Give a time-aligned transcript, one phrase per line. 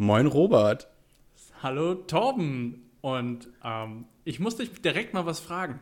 [0.00, 0.86] Moin Robert.
[1.60, 2.88] Hallo Torben.
[3.00, 5.80] Und ähm, ich muss dich direkt mal was fragen.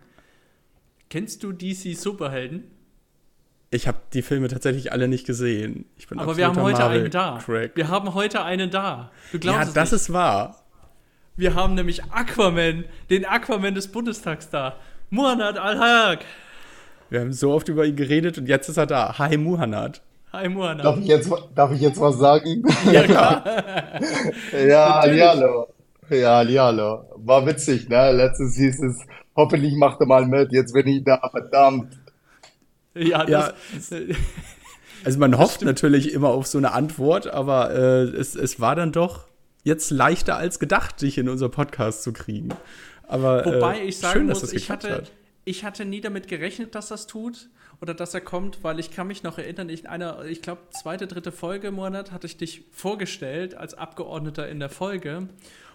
[1.11, 2.65] Kennst du DC Superhelden?
[3.71, 5.85] Ich habe die Filme tatsächlich alle nicht gesehen.
[5.99, 7.39] Ich bin Aber wir haben heute Marvel einen da.
[7.45, 7.73] Crack.
[7.75, 9.13] Wir haben heute einen da.
[9.33, 10.01] Du glaubst ja, das nicht.
[10.01, 10.65] ist wahr.
[11.37, 14.79] Wir haben nämlich Aquaman, den Aquaman des Bundestags da.
[15.11, 16.25] Muhammad Al-Haq.
[17.11, 19.19] Wir haben so oft über ihn geredet und jetzt ist er da.
[19.19, 20.01] Hi Muhammad.
[20.33, 20.85] Hi Muhammad.
[20.85, 22.65] Darf ich jetzt, darf ich jetzt was sagen?
[22.93, 23.45] Ja, klar.
[24.67, 25.69] ja, hallo.
[26.11, 27.05] Ja, hallo.
[27.17, 28.13] War witzig, ne?
[28.13, 28.99] Letztens hieß es,
[29.35, 31.99] hoffentlich macht er mal mit, jetzt bin ich da, verdammt.
[32.95, 33.55] Ja, das,
[33.91, 33.99] ja.
[35.05, 38.93] Also man hofft natürlich immer auf so eine Antwort, aber äh, es, es war dann
[38.93, 39.27] doch
[39.63, 42.49] jetzt leichter als gedacht, dich in unser Podcast zu kriegen.
[43.07, 45.13] Aber Wobei äh, ich sagen schön, muss, ich hatte, hat.
[45.45, 47.49] ich hatte nie damit gerechnet, dass das tut
[47.81, 51.07] oder dass er kommt, weil ich kann mich noch erinnern, in einer, ich glaube, zweite,
[51.07, 55.29] dritte Folge im Monat hatte ich dich vorgestellt als Abgeordneter in der Folge.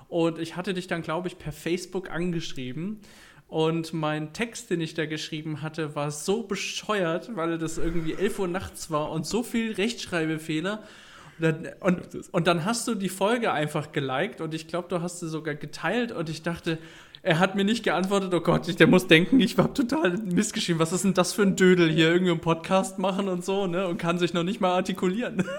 [0.08, 2.99] Und ich hatte dich dann, glaube ich, per Facebook angeschrieben.
[3.48, 8.40] Und mein Text, den ich da geschrieben hatte, war so bescheuert, weil das irgendwie 11
[8.40, 10.84] Uhr nachts war und so viel Rechtschreibfehler.
[11.38, 15.02] Und dann, und, und dann hast du die Folge einfach geliked und ich glaube, du
[15.02, 16.77] hast sie sogar geteilt und ich dachte,
[17.24, 20.80] er hat mir nicht geantwortet, oh Gott, der muss denken, ich habe total missgeschrieben.
[20.80, 23.88] Was ist denn das für ein Dödel hier, irgendwie einen Podcast machen und so, ne?
[23.88, 25.44] Und kann sich noch nicht mal artikulieren.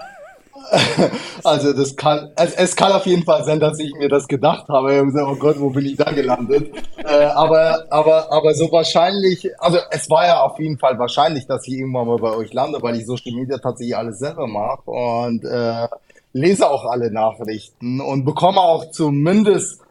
[1.43, 4.67] Also das kann, es, es, kann auf jeden Fall sein, dass ich mir das gedacht
[4.69, 4.95] habe.
[4.95, 6.71] Ich gesagt, oh Gott, wo bin ich da gelandet?
[6.97, 11.67] äh, aber, aber, aber so wahrscheinlich, also es war ja auf jeden Fall wahrscheinlich, dass
[11.67, 15.43] ich irgendwann mal bei euch lande, weil ich Social Media tatsächlich alles selber mache und
[15.43, 15.87] äh,
[16.31, 19.82] lese auch alle Nachrichten und bekomme auch zumindest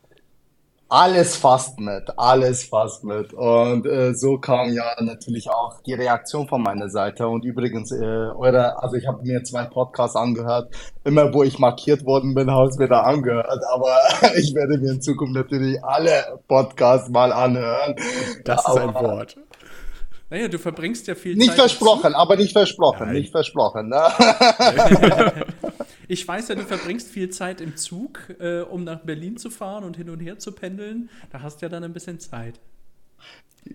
[0.92, 3.32] alles fast mit, alles fast mit.
[3.32, 7.26] Und äh, so kam ja natürlich auch die Reaktion von meiner Seite.
[7.28, 10.74] Und übrigens, äh, eure, also ich habe mir zwei Podcasts angehört.
[11.04, 13.62] Immer wo ich markiert worden bin, habe ich mir da angehört.
[13.72, 13.96] Aber
[14.36, 17.96] ich werde mir in Zukunft natürlich alle Podcasts mal anhören.
[18.44, 19.36] Das ist aber, ein Wort.
[20.32, 21.58] Naja, du verbringst ja viel nicht Zeit.
[21.58, 23.16] Nicht versprochen, aber nicht versprochen, Nein.
[23.16, 23.90] nicht versprochen.
[23.90, 25.44] Ne?
[26.08, 29.84] ich weiß ja, du verbringst viel Zeit im Zug, äh, um nach Berlin zu fahren
[29.84, 31.10] und hin und her zu pendeln.
[31.30, 32.60] Da hast du ja dann ein bisschen Zeit.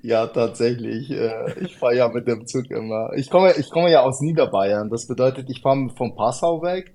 [0.01, 1.11] Ja, tatsächlich.
[1.11, 3.11] Äh, ich fahre ja mit dem Zug immer.
[3.15, 4.89] Ich komme, ich komme ja aus Niederbayern.
[4.89, 6.91] Das bedeutet, ich fahre von Passau weg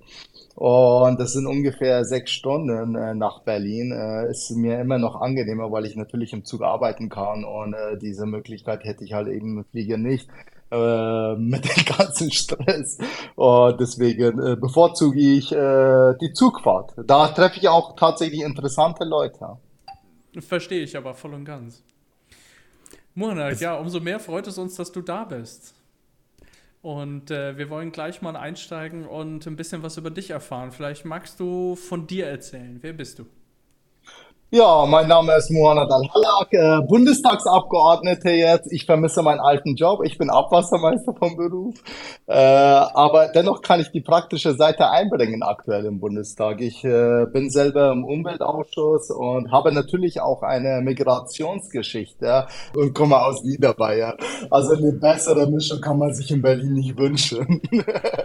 [0.55, 3.91] und das sind ungefähr sechs Stunden äh, nach Berlin.
[3.91, 7.97] Äh, ist mir immer noch angenehmer, weil ich natürlich im Zug arbeiten kann und äh,
[7.97, 10.29] diese Möglichkeit hätte ich halt eben mit Flieger nicht
[10.73, 12.97] äh, mit dem ganzen Stress.
[13.35, 16.93] Und deswegen äh, bevorzuge ich äh, die Zugfahrt.
[17.05, 19.57] Da treffe ich auch tatsächlich interessante Leute.
[20.39, 21.83] Verstehe ich aber voll und ganz.
[23.15, 25.75] Muhammad, ja, umso mehr freut es uns, dass du da bist.
[26.83, 30.73] Und äh, wir wollen gleich mal einsteigen und ein bisschen was über dich erfahren.
[30.73, 32.77] Vielleicht magst du von dir erzählen.
[32.81, 33.25] Wer bist du?
[34.55, 38.71] Ja, mein Name ist Muhammad Al-Halak, äh, Bundestagsabgeordnete jetzt.
[38.71, 40.01] Ich vermisse meinen alten Job.
[40.03, 41.73] Ich bin Abwassermeister vom Beruf.
[42.27, 46.61] Äh, aber dennoch kann ich die praktische Seite einbringen aktuell im Bundestag.
[46.61, 53.43] Ich äh, bin selber im Umweltausschuss und habe natürlich auch eine Migrationsgeschichte und komme aus
[53.43, 54.17] Niederbayern.
[54.51, 57.59] Also eine bessere Mischung kann man sich in Berlin nicht wünschen.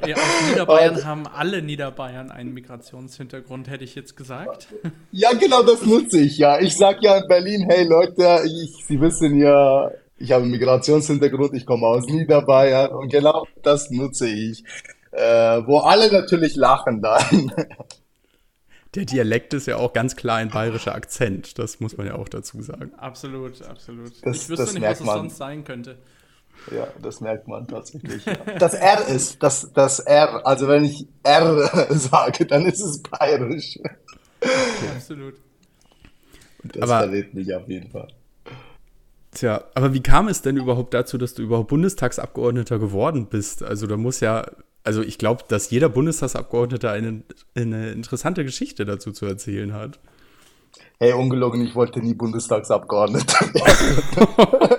[0.06, 4.68] Ja, aus Niederbayern und, haben alle Niederbayern einen Migrationshintergrund, hätte ich jetzt gesagt.
[5.10, 6.60] Ja, genau, das nutze witzig, ja.
[6.60, 11.54] Ich sag ja in Berlin, hey Leute, ich, Sie wissen ja, ich habe einen Migrationshintergrund,
[11.54, 14.64] ich komme aus Niederbayern und genau das nutze ich.
[15.12, 17.52] Äh, wo alle natürlich lachen dann.
[18.94, 22.28] Der Dialekt ist ja auch ganz klar ein bayerischer Akzent, das muss man ja auch
[22.28, 22.92] dazu sagen.
[22.96, 24.12] Absolut, absolut.
[24.22, 25.98] Das, ich wüsste nicht, was es sonst sein könnte.
[26.72, 28.24] Ja, das merkt man tatsächlich.
[28.24, 28.34] Ja.
[28.58, 33.78] Das R ist, das, das R, also wenn ich R sage, dann ist es bayerisch.
[34.42, 35.34] Ja, absolut.
[36.72, 38.08] Das aber, verrät mich auf jeden Fall.
[39.32, 43.62] Tja, aber wie kam es denn überhaupt dazu, dass du überhaupt Bundestagsabgeordneter geworden bist?
[43.62, 44.46] Also da muss ja,
[44.84, 47.22] also ich glaube, dass jeder Bundestagsabgeordneter eine,
[47.54, 49.98] eine interessante Geschichte dazu zu erzählen hat.
[50.98, 54.68] Hey, ungelogen, ich wollte nie Bundestagsabgeordneter werden.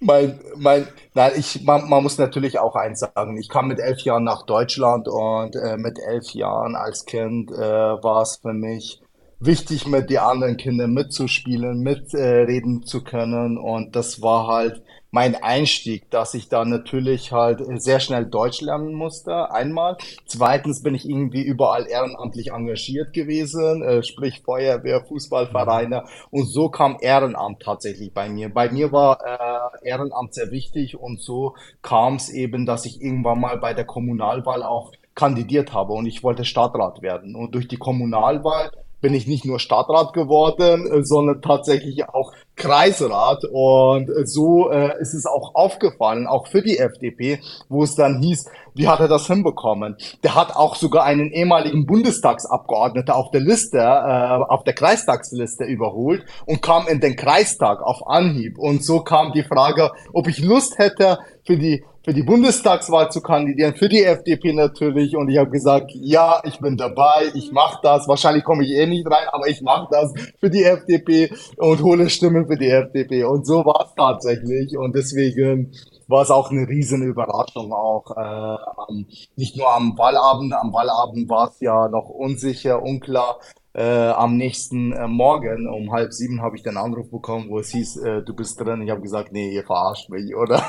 [0.00, 3.36] mein, mein, nein, ich, man, man muss natürlich auch eins sagen.
[3.38, 7.56] Ich kam mit elf Jahren nach Deutschland und äh, mit elf Jahren als Kind äh,
[7.56, 9.00] war es für mich
[9.40, 13.58] wichtig, mit den anderen Kindern mitzuspielen, mitreden äh, zu können.
[13.58, 18.94] Und das war halt mein Einstieg, dass ich da natürlich halt sehr schnell Deutsch lernen
[18.94, 19.96] musste, einmal.
[20.26, 26.04] Zweitens bin ich irgendwie überall ehrenamtlich engagiert gewesen, äh, sprich Feuerwehr, Fußballvereine.
[26.30, 28.52] Und so kam Ehrenamt tatsächlich bei mir.
[28.52, 33.40] Bei mir war äh, Ehrenamt sehr wichtig und so kam es eben, dass ich irgendwann
[33.40, 37.34] mal bei der Kommunalwahl auch kandidiert habe und ich wollte Stadtrat werden.
[37.34, 38.70] Und durch die Kommunalwahl
[39.00, 43.44] bin ich nicht nur Stadtrat geworden, äh, sondern tatsächlich auch Kreisrat.
[43.50, 48.20] Und äh, so äh, ist es auch aufgefallen, auch für die FDP, wo es dann
[48.20, 49.96] hieß, wie hat er das hinbekommen?
[50.22, 56.24] Der hat auch sogar einen ehemaligen Bundestagsabgeordneter auf der Liste, äh, auf der Kreistagsliste überholt
[56.46, 58.58] und kam in den Kreistag auf Anhieb.
[58.58, 61.18] Und so kam die Frage, ob ich Lust hätte,
[61.50, 65.16] für die für die Bundestagswahl zu kandidieren, für die FDP natürlich.
[65.16, 68.08] Und ich habe gesagt, ja, ich bin dabei, ich mache das.
[68.08, 72.08] Wahrscheinlich komme ich eh nicht rein, aber ich mache das für die FDP und hole
[72.08, 73.24] Stimmen für die FDP.
[73.24, 74.78] Und so war es tatsächlich.
[74.78, 75.72] Und deswegen
[76.08, 78.16] war es auch eine riesen Überraschung auch.
[78.16, 79.04] Äh,
[79.36, 83.38] nicht nur am Wahlabend, am Wahlabend war es ja noch unsicher, unklar,
[83.72, 87.70] äh, am nächsten äh, Morgen um halb sieben habe ich den Anruf bekommen, wo es
[87.70, 88.82] hieß, äh, du bist drin.
[88.82, 90.60] Ich habe gesagt, nee, ihr verarscht mich, oder?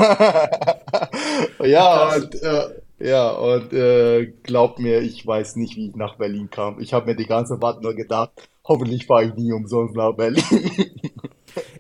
[1.64, 6.50] ja, und, äh, ja, und äh, glaubt mir, ich weiß nicht, wie ich nach Berlin
[6.52, 6.80] kam.
[6.80, 8.32] Ich habe mir die ganze Zeit nur gedacht,
[8.64, 10.44] hoffentlich fahre ich nie umsonst nach Berlin.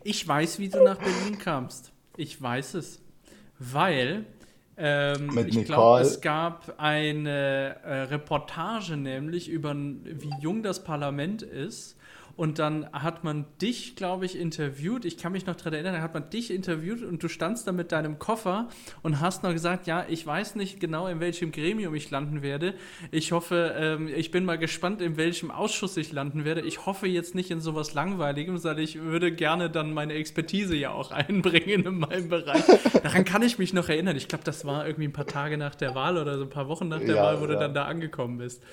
[0.03, 1.91] ich weiß, wie du nach Berlin kamst.
[2.18, 3.00] Ich weiß es.
[3.59, 4.25] Weil
[4.81, 11.95] ähm, ich glaube, es gab eine äh, Reportage nämlich über, wie jung das Parlament ist
[12.36, 15.06] und dann hat man dich, glaube ich, interviewt.
[15.06, 17.72] Ich kann mich noch daran erinnern, da hat man dich interviewt und du standst da
[17.72, 18.69] mit deinem Koffer
[19.01, 22.74] und hast noch gesagt, ja, ich weiß nicht genau, in welchem Gremium ich landen werde.
[23.12, 26.62] Ich hoffe, ähm, ich bin mal gespannt, in welchem Ausschuss ich landen werde.
[26.62, 30.92] Ich hoffe jetzt nicht in sowas Langweiligem, sondern ich würde gerne dann meine Expertise ja
[30.92, 32.63] auch einbringen in meinem Bereich.
[33.04, 34.16] Daran kann ich mich noch erinnern.
[34.16, 36.68] Ich glaube, das war irgendwie ein paar Tage nach der Wahl oder so ein paar
[36.68, 37.54] Wochen nach der ja, Wahl, wo ja.
[37.54, 38.63] du dann da angekommen bist.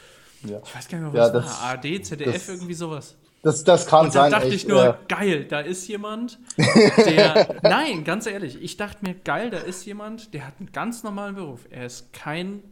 [0.45, 0.61] Ja.
[0.65, 1.71] Ich weiß gar nicht mehr, was ja, das, war.
[1.71, 3.17] ARD, ZDF, das, irgendwie sowas.
[3.43, 4.31] Das, das kann und sein.
[4.31, 7.57] Da dachte echt, ich nur, äh, geil, da ist jemand, der.
[7.63, 11.37] nein, ganz ehrlich, ich dachte mir, geil, da ist jemand, der hat einen ganz normalen
[11.37, 11.67] Beruf.
[11.71, 12.63] Er ist kein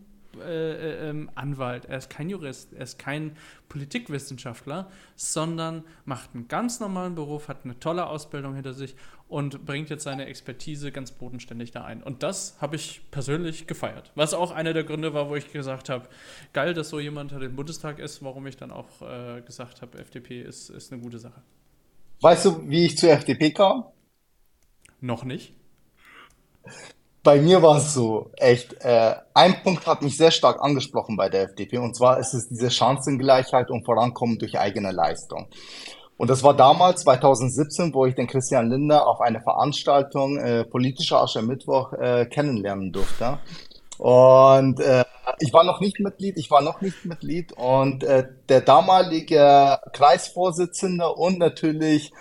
[0.44, 3.36] äh, äh, Anwalt, er ist kein Jurist, er ist kein
[3.68, 8.96] Politikwissenschaftler, sondern macht einen ganz normalen Beruf, hat eine tolle Ausbildung hinter sich
[9.28, 12.02] und bringt jetzt seine Expertise ganz bodenständig da ein.
[12.02, 14.12] Und das habe ich persönlich gefeiert.
[14.14, 16.08] Was auch einer der Gründe war, wo ich gesagt habe,
[16.52, 20.42] geil, dass so jemand im Bundestag ist, warum ich dann auch äh, gesagt habe, FDP
[20.42, 21.42] ist, ist eine gute Sache.
[22.20, 23.84] Weißt du, wie ich zur FDP kam?
[25.00, 25.52] Noch nicht
[27.26, 31.28] bei mir war es so, echt, äh, ein Punkt hat mich sehr stark angesprochen bei
[31.28, 35.48] der FDP und zwar ist es diese Chancengleichheit und Vorankommen durch eigene Leistung.
[36.16, 41.22] Und das war damals, 2017, wo ich den Christian Linder auf einer Veranstaltung äh, politischer
[41.22, 43.38] Aschermittwoch äh, kennenlernen durfte.
[43.98, 45.04] Und äh,
[45.40, 51.12] ich war noch nicht Mitglied, ich war noch nicht Mitglied und äh, der damalige Kreisvorsitzende
[51.12, 52.12] und natürlich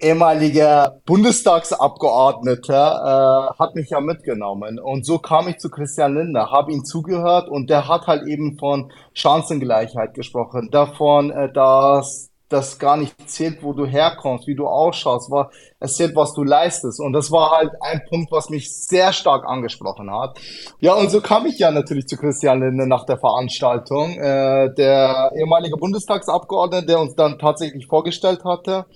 [0.00, 4.80] ehemaliger Bundestagsabgeordneter äh, hat mich ja mitgenommen.
[4.80, 8.58] Und so kam ich zu Christian Lindner, habe ihm zugehört und der hat halt eben
[8.58, 14.66] von Chancengleichheit gesprochen, davon, äh, dass das gar nicht zählt, wo du herkommst, wie du
[14.66, 15.50] ausschaust, war,
[15.80, 17.00] es zählt, was du leistest.
[17.00, 20.38] Und das war halt ein Punkt, was mich sehr stark angesprochen hat.
[20.80, 24.18] Ja, und so kam ich ja natürlich zu Christian Linde nach der Veranstaltung.
[24.18, 28.86] Äh, der ehemalige Bundestagsabgeordnete, der uns dann tatsächlich vorgestellt hatte,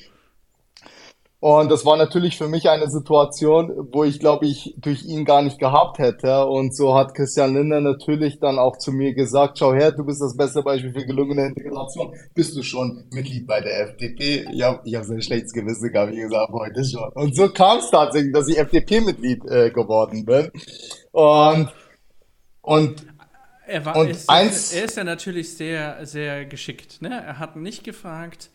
[1.46, 5.42] und das war natürlich für mich eine Situation, wo ich glaube ich durch ihn gar
[5.42, 6.44] nicht gehabt hätte.
[6.44, 10.20] Und so hat Christian Lindner natürlich dann auch zu mir gesagt, schau her, du bist
[10.20, 12.12] das beste Beispiel für gelungene Integration.
[12.34, 14.48] Bist du schon Mitglied bei der FDP?
[14.54, 17.12] Ja, ich habe so ein schlechtes Gewissen gehabt, wie gesagt, heute schon.
[17.12, 20.50] Und so kam es tatsächlich, dass ich FDP-Mitglied äh, geworden bin.
[21.12, 21.72] Und,
[22.60, 23.06] und
[23.68, 27.02] er, war, und ist, eins, er ist ja natürlich sehr, sehr geschickt.
[27.02, 27.10] Ne?
[27.24, 28.50] Er hat nicht gefragt,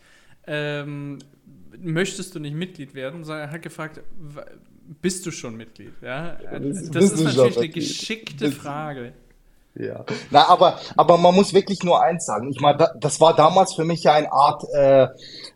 [0.45, 1.19] ähm,
[1.80, 4.01] möchtest du nicht Mitglied werden, sondern er hat gefragt,
[5.01, 5.94] bist du schon Mitglied?
[6.01, 6.38] Ja?
[6.60, 9.13] Das, das ist natürlich eine geschickte Frage.
[9.75, 10.04] Ja.
[10.32, 12.50] Na, aber, aber man muss wirklich nur eins sagen.
[12.50, 15.08] Ich meine, das war damals für mich ja eine Art äh,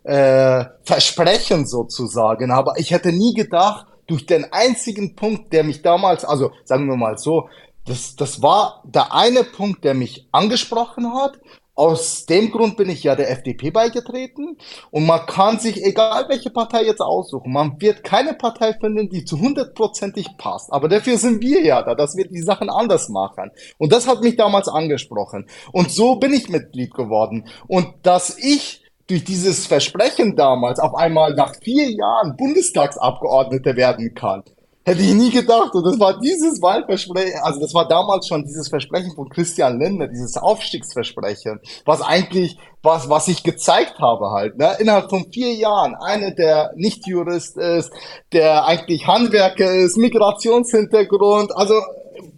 [0.04, 2.50] äh, Versprechen sozusagen.
[2.50, 6.96] Aber ich hätte nie gedacht, durch den einzigen Punkt, der mich damals, also sagen wir
[6.96, 7.50] mal so,
[7.84, 11.38] das, das war der eine Punkt, der mich angesprochen hat
[11.76, 14.56] aus dem Grund bin ich ja der FDP beigetreten
[14.90, 19.24] und man kann sich, egal welche Partei jetzt aussuchen, man wird keine Partei finden, die
[19.26, 20.72] zu hundertprozentig passt.
[20.72, 23.50] Aber dafür sind wir ja da, dass wir die Sachen anders machen.
[23.76, 25.46] Und das hat mich damals angesprochen.
[25.70, 27.46] Und so bin ich Mitglied geworden.
[27.68, 34.42] Und dass ich durch dieses Versprechen damals auf einmal nach vier Jahren Bundestagsabgeordnete werden kann,
[34.88, 35.74] Hätte ich nie gedacht.
[35.74, 40.06] Und das war dieses Wahlversprechen, also das war damals schon dieses Versprechen von Christian Lindner,
[40.06, 44.76] dieses Aufstiegsversprechen, was eigentlich, was, was ich gezeigt habe halt, ne?
[44.78, 47.90] Innerhalb von vier Jahren, einer, der nicht Jurist ist,
[48.32, 51.74] der eigentlich Handwerker ist, Migrationshintergrund, also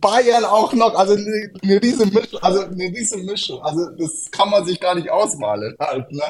[0.01, 3.63] Bayern auch noch, also eine, eine riesen Mischung, also eine riesen Mischung.
[3.63, 6.11] Also das kann man sich gar nicht ausmalen halt.
[6.13, 6.23] Ne?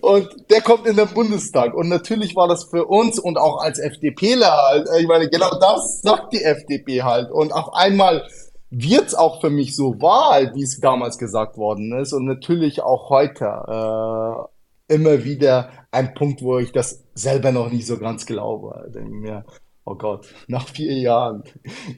[0.00, 1.74] Und der kommt in den Bundestag.
[1.74, 6.00] Und natürlich war das für uns und auch als FDPler halt, ich meine, genau das
[6.02, 7.30] sagt die FDP halt.
[7.30, 8.26] Und auf einmal
[8.70, 12.12] wird's auch für mich so wahr, wie es damals gesagt worden ist.
[12.12, 14.48] Und natürlich auch heute
[14.88, 18.90] äh, immer wieder ein Punkt, wo ich das selber noch nicht so ganz glaube.
[18.94, 19.44] Denke mir,
[19.86, 21.44] oh Gott, nach vier Jahren,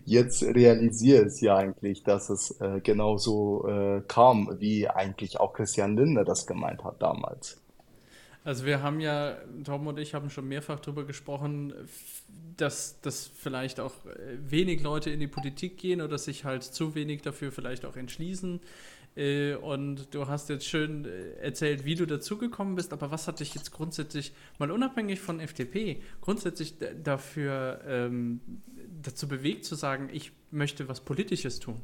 [0.04, 5.96] jetzt realisiere ich ja eigentlich, dass es äh, genauso äh, kam, wie eigentlich auch Christian
[5.96, 7.60] Lindner das gemeint hat damals.
[8.44, 11.72] Also wir haben ja, Tom und ich haben schon mehrfach darüber gesprochen,
[12.56, 16.94] dass, dass vielleicht auch äh, wenig Leute in die Politik gehen oder sich halt zu
[16.94, 18.60] wenig dafür vielleicht auch entschließen.
[19.16, 23.40] Äh, und du hast jetzt schön äh, erzählt, wie du dazugekommen bist, aber was hat
[23.40, 28.40] dich jetzt grundsätzlich, mal unabhängig von FDP, grundsätzlich dafür ähm,
[29.02, 31.80] dazu bewegt zu sagen, ich möchte was Politisches tun?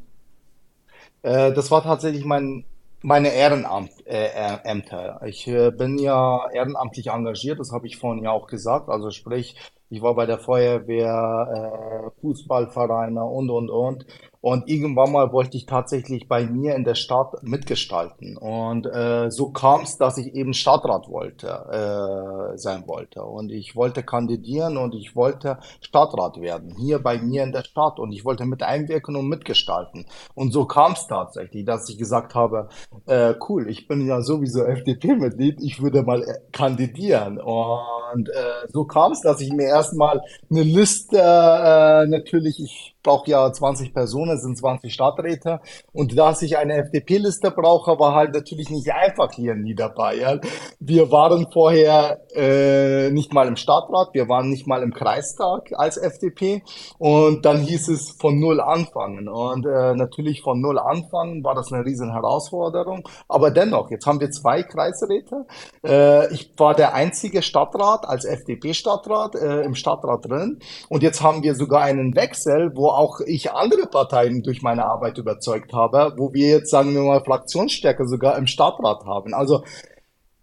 [1.23, 2.65] Äh, das war tatsächlich mein,
[3.03, 5.21] meine Ehrenämter.
[5.23, 5.45] Äh, ich
[5.77, 8.89] bin ja ehrenamtlich engagiert, das habe ich vorhin ja auch gesagt.
[8.89, 9.57] Also sprich,
[9.91, 14.07] ich war bei der Feuerwehr, Fußballvereine und, und, und.
[14.45, 18.37] Und irgendwann mal wollte ich tatsächlich bei mir in der Stadt mitgestalten.
[18.37, 23.23] Und äh, so kam es, dass ich eben Stadtrat wollte, äh, sein wollte.
[23.23, 27.99] Und ich wollte kandidieren und ich wollte Stadtrat werden, hier bei mir in der Stadt.
[27.99, 30.05] Und ich wollte mit einwirken und mitgestalten.
[30.35, 32.69] Und so kam es tatsächlich, dass ich gesagt habe,
[33.07, 37.41] äh, cool, ich bin ja sowieso FDP-Mitglied, ich würde mal äh, kandidieren.
[37.41, 40.21] Und äh, so kam es, dass ich mir erstmal
[40.51, 45.61] eine Liste, äh, natürlich, ich brauche ja 20 Personen, sind 20 Stadträte.
[45.93, 50.41] Und dass ich eine FDP-Liste brauche, war halt natürlich nicht einfach hier in Niederbayern.
[50.81, 55.99] Wir waren vorher äh, nicht mal im Stadtrat, wir waren nicht mal im Kreistag als
[55.99, 56.63] FDP.
[56.99, 59.29] Und dann hieß es von Null anfangen.
[59.29, 63.07] Und äh, natürlich von Null anfangen war das eine riesen Herausforderung.
[63.29, 65.45] Aber dennoch, jetzt haben wir zwei Kreisräte.
[65.85, 70.59] Äh, ich war der einzige Stadtrat als FDP-Stadtrat äh, im Stadtrat drin.
[70.89, 75.19] Und jetzt haben wir sogar einen Wechsel, wo auch ich andere Parteien durch meine Arbeit
[75.19, 79.35] überzeugt habe, wo wir jetzt, sagen wir mal, Fraktionsstärke sogar im Stadtrat haben.
[79.35, 79.65] Also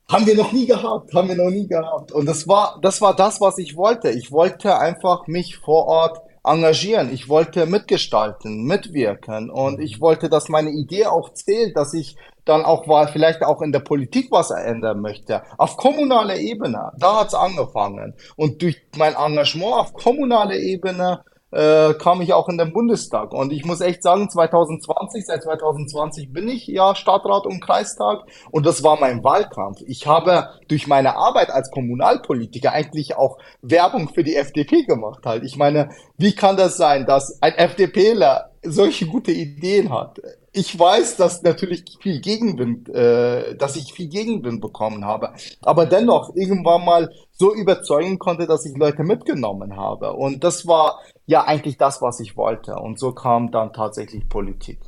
[0.10, 2.12] haben wir noch nie gehabt, haben wir noch nie gehabt.
[2.12, 4.10] Und das war, das war das, was ich wollte.
[4.10, 7.14] Ich wollte einfach mich vor Ort engagieren.
[7.14, 12.66] Ich wollte mitgestalten, mitwirken und ich wollte, dass meine Idee auch zählt, dass ich dann
[12.66, 15.44] auch war, vielleicht auch in der Politik was ändern möchte.
[15.58, 18.16] Auf kommunaler Ebene, da hat's angefangen.
[18.36, 23.34] Und durch mein Engagement auf kommunaler Ebene äh, kam ich auch in den Bundestag.
[23.34, 28.66] Und ich muss echt sagen, 2020, seit 2020 bin ich ja Stadtrat und Kreistag und
[28.66, 29.82] das war mein Wahlkampf.
[29.86, 35.44] Ich habe durch meine Arbeit als Kommunalpolitiker eigentlich auch Werbung für die FDP gemacht halt.
[35.44, 40.20] Ich meine, wie kann das sein, dass ein FDPler solche gute Ideen hat?
[40.54, 46.36] Ich weiß, dass natürlich viel Gegenwind, äh, dass ich viel Gegenwind bekommen habe, aber dennoch
[46.36, 50.14] irgendwann mal so überzeugen konnte, dass ich Leute mitgenommen habe.
[50.14, 52.76] Und das war ja eigentlich das, was ich wollte.
[52.76, 54.80] Und so kam dann tatsächlich Politik.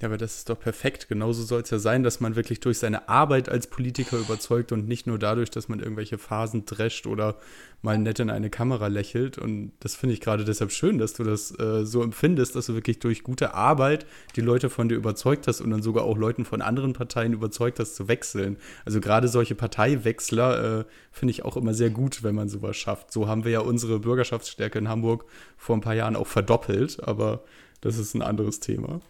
[0.00, 1.08] Ja, aber das ist doch perfekt.
[1.08, 4.86] Genauso soll es ja sein, dass man wirklich durch seine Arbeit als Politiker überzeugt und
[4.86, 7.36] nicht nur dadurch, dass man irgendwelche Phasen drescht oder
[7.80, 9.38] mal nett in eine Kamera lächelt.
[9.38, 12.74] Und das finde ich gerade deshalb schön, dass du das äh, so empfindest, dass du
[12.74, 14.04] wirklich durch gute Arbeit
[14.36, 17.78] die Leute von dir überzeugt hast und dann sogar auch Leuten von anderen Parteien überzeugt
[17.78, 18.58] hast zu wechseln.
[18.84, 23.12] Also gerade solche Parteiwechsler äh, finde ich auch immer sehr gut, wenn man sowas schafft.
[23.14, 25.24] So haben wir ja unsere Bürgerschaftsstärke in Hamburg
[25.56, 27.44] vor ein paar Jahren auch verdoppelt, aber
[27.80, 29.00] das ist ein anderes Thema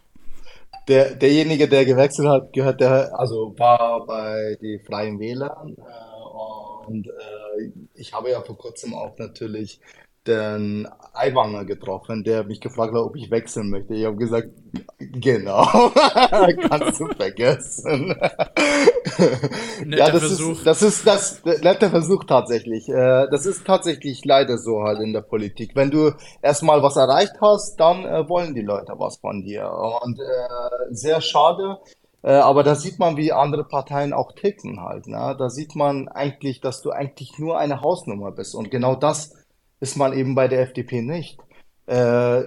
[0.89, 5.77] der, derjenige, der gewechselt hat, gehört der, also war bei den Freien Wählern.
[5.79, 9.81] Äh, und äh, ich habe ja vor kurzem auch natürlich
[10.27, 13.95] den Aiwanger getroffen, der mich gefragt hat, ob ich wechseln möchte.
[13.95, 14.49] Ich habe gesagt,
[14.99, 15.65] genau,
[16.69, 18.15] kannst du vergessen.
[19.87, 20.53] ja, das Versuch.
[20.53, 22.89] ist, das ist das netter Versuch tatsächlich.
[22.89, 25.73] Äh, das ist tatsächlich leider so halt in der Politik.
[25.75, 29.71] Wenn du erstmal was erreicht hast, dann äh, wollen die Leute was von dir.
[30.03, 30.25] Und äh,
[30.91, 31.79] sehr schade.
[32.23, 35.07] Aber da sieht man, wie andere Parteien auch ticken halt.
[35.07, 35.37] Ne?
[35.39, 38.57] Da sieht man eigentlich, dass du eigentlich nur eine Hausnummer bist.
[38.57, 39.33] Und genau das
[39.81, 41.39] ist man eben bei der FDP nicht.
[41.87, 42.43] Äh,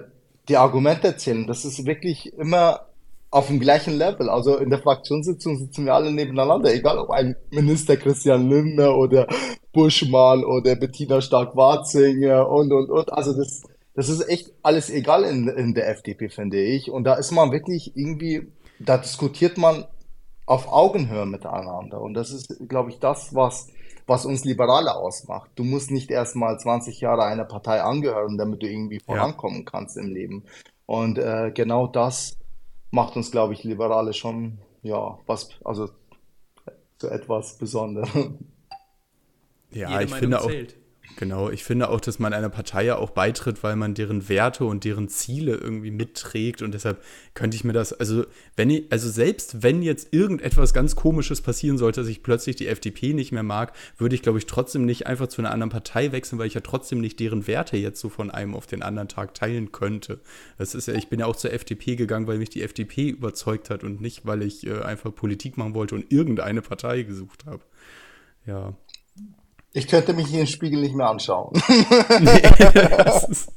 [0.48, 2.86] die Argumente zählen, das ist wirklich immer
[3.30, 4.28] auf dem gleichen Level.
[4.28, 9.26] Also in der Fraktionssitzung sitzen wir alle nebeneinander, egal ob ein Minister Christian Lindner oder
[9.72, 13.12] Buschmann oder Bettina Stark-Warzinger und, und, und.
[13.12, 13.62] Also das,
[13.94, 16.90] das ist echt alles egal in, in der FDP, finde ich.
[16.90, 18.48] Und da ist man wirklich irgendwie,
[18.80, 19.84] da diskutiert man
[20.46, 22.00] auf Augenhöhe miteinander.
[22.00, 23.68] Und das ist, glaube ich, das, was,
[24.06, 25.50] was uns Liberale ausmacht.
[25.54, 29.96] Du musst nicht erst mal 20 Jahre einer Partei angehören, damit du irgendwie vorankommen kannst
[29.96, 30.44] im Leben.
[30.86, 32.36] Und äh, genau das
[32.90, 35.88] macht uns, glaube ich, Liberale schon, ja, was, also
[36.98, 38.38] zu etwas Besonderem.
[39.72, 40.46] Ja, Jede ich Meinung finde auch.
[40.46, 40.79] Zählt.
[41.16, 44.64] Genau, ich finde auch, dass man einer Partei ja auch beitritt, weil man deren Werte
[44.64, 47.02] und deren Ziele irgendwie mitträgt und deshalb
[47.34, 48.24] könnte ich mir das, also
[48.56, 52.68] wenn ich, also selbst wenn jetzt irgendetwas ganz komisches passieren sollte, dass ich plötzlich die
[52.68, 56.12] FDP nicht mehr mag, würde ich glaube ich trotzdem nicht einfach zu einer anderen Partei
[56.12, 59.08] wechseln, weil ich ja trotzdem nicht deren Werte jetzt so von einem auf den anderen
[59.08, 60.20] Tag teilen könnte.
[60.58, 63.68] Das ist ja, ich bin ja auch zur FDP gegangen, weil mich die FDP überzeugt
[63.68, 67.62] hat und nicht, weil ich äh, einfach Politik machen wollte und irgendeine Partei gesucht habe.
[68.46, 68.74] Ja.
[69.72, 71.52] Ich könnte mich hier im Spiegel nicht mehr anschauen.
[73.04, 73.52] das ist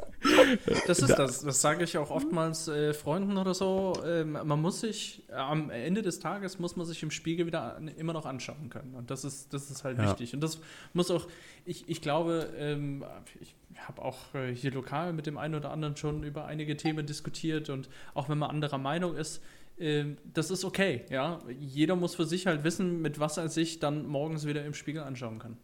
[0.87, 0.99] das.
[0.99, 1.41] Ist das.
[1.41, 3.93] das sage ich auch oftmals äh, Freunden oder so.
[4.05, 7.75] Ähm, man muss sich, äh, am Ende des Tages muss man sich im Spiegel wieder
[7.75, 8.93] an, immer noch anschauen können.
[8.95, 10.05] Und das ist, das ist halt ja.
[10.05, 10.33] wichtig.
[10.33, 10.59] Und das
[10.93, 11.27] muss auch,
[11.65, 13.03] ich, ich glaube, ähm,
[13.41, 13.55] ich
[13.87, 17.69] habe auch äh, hier lokal mit dem einen oder anderen schon über einige Themen diskutiert.
[17.69, 19.41] Und auch wenn man anderer Meinung ist,
[19.79, 21.39] ähm, das ist okay, ja.
[21.59, 25.01] Jeder muss für sich halt wissen, mit was er sich dann morgens wieder im Spiegel
[25.03, 25.57] anschauen kann.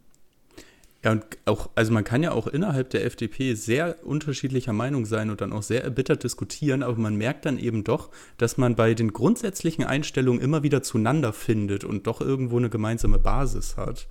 [1.03, 5.29] Ja, und auch, also man kann ja auch innerhalb der FDP sehr unterschiedlicher Meinung sein
[5.29, 8.93] und dann auch sehr erbittert diskutieren, aber man merkt dann eben doch, dass man bei
[8.93, 14.07] den grundsätzlichen Einstellungen immer wieder zueinander findet und doch irgendwo eine gemeinsame Basis hat.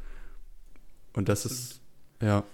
[1.13, 1.81] Und das ist,
[2.23, 2.45] ja.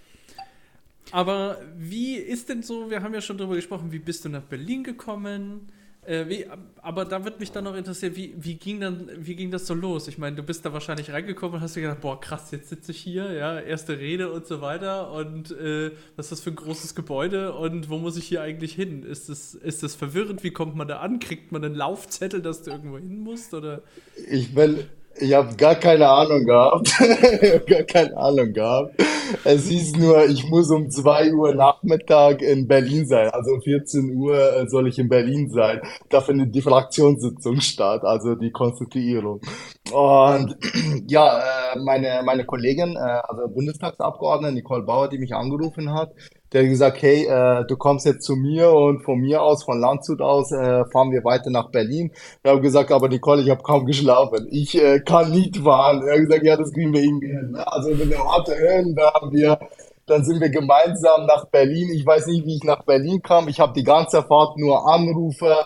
[1.12, 4.42] Aber wie ist denn so, wir haben ja schon darüber gesprochen, wie bist du nach
[4.42, 5.68] Berlin gekommen?
[6.06, 6.46] Äh, wie,
[6.82, 9.74] aber da wird mich dann noch interessieren, wie, wie, ging dann, wie ging das so
[9.74, 10.06] los?
[10.08, 12.92] Ich meine, du bist da wahrscheinlich reingekommen und hast dir gedacht, boah, krass, jetzt sitze
[12.92, 16.56] ich hier, ja, erste Rede und so weiter und äh, was ist das für ein
[16.56, 19.02] großes Gebäude und wo muss ich hier eigentlich hin?
[19.02, 20.44] Ist das, ist das verwirrend?
[20.44, 21.20] Wie kommt man da an?
[21.20, 23.54] Kriegt man einen Laufzettel, dass du irgendwo hin musst?
[23.54, 23.82] Oder?
[24.30, 24.86] Ich will,
[25.18, 26.92] ich habe gar keine Ahnung gehabt.
[27.66, 28.94] gar keine Ahnung gehabt.
[29.44, 33.30] Es hieß nur, ich muss um 2 Uhr Nachmittag in Berlin sein.
[33.30, 35.80] Also um 14 Uhr äh, soll ich in Berlin sein.
[36.08, 39.40] Da findet die Fraktionssitzung statt, also die Konstituierung.
[39.92, 40.56] Und
[41.08, 46.12] ja, äh, meine, meine Kollegin, äh, also Bundestagsabgeordnete Nicole Bauer, die mich angerufen hat,
[46.52, 49.80] der hat gesagt, hey, äh, du kommst jetzt zu mir und von mir aus, von
[49.80, 52.12] Landshut aus, äh, fahren wir weiter nach Berlin.
[52.42, 54.46] Wir haben gesagt, aber Nicole, ich habe kaum geschlafen.
[54.50, 56.06] Ich äh, kann nicht fahren.
[56.06, 57.56] Er hat gesagt, ja, das kriegen wir irgendwie hin.
[57.56, 59.58] Also wenn wir Orte hören, da haben wir
[60.06, 61.90] dann sind wir gemeinsam nach Berlin.
[61.94, 63.48] Ich weiß nicht, wie ich nach Berlin kam.
[63.48, 65.56] Ich habe die ganze Fahrt nur Anrufe,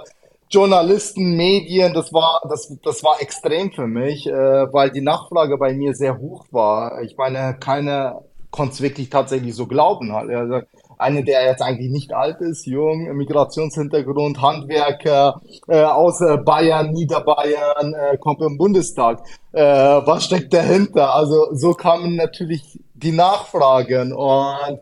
[0.50, 1.92] Journalisten, Medien.
[1.92, 6.18] Das war, das, das war extrem für mich, äh, weil die Nachfrage bei mir sehr
[6.18, 7.02] hoch war.
[7.02, 10.12] Ich meine, keine konnte es wirklich tatsächlich so glauben.
[10.12, 10.30] Halt.
[10.30, 10.60] Also
[10.98, 17.94] eine, der jetzt eigentlich nicht alt ist, jung, Migrationshintergrund, Handwerker äh, aus äh, Bayern, Niederbayern,
[17.94, 19.22] äh, kommt im Bundestag.
[19.52, 21.14] Äh, was steckt dahinter?
[21.14, 24.80] Also so kamen natürlich die Nachfragen und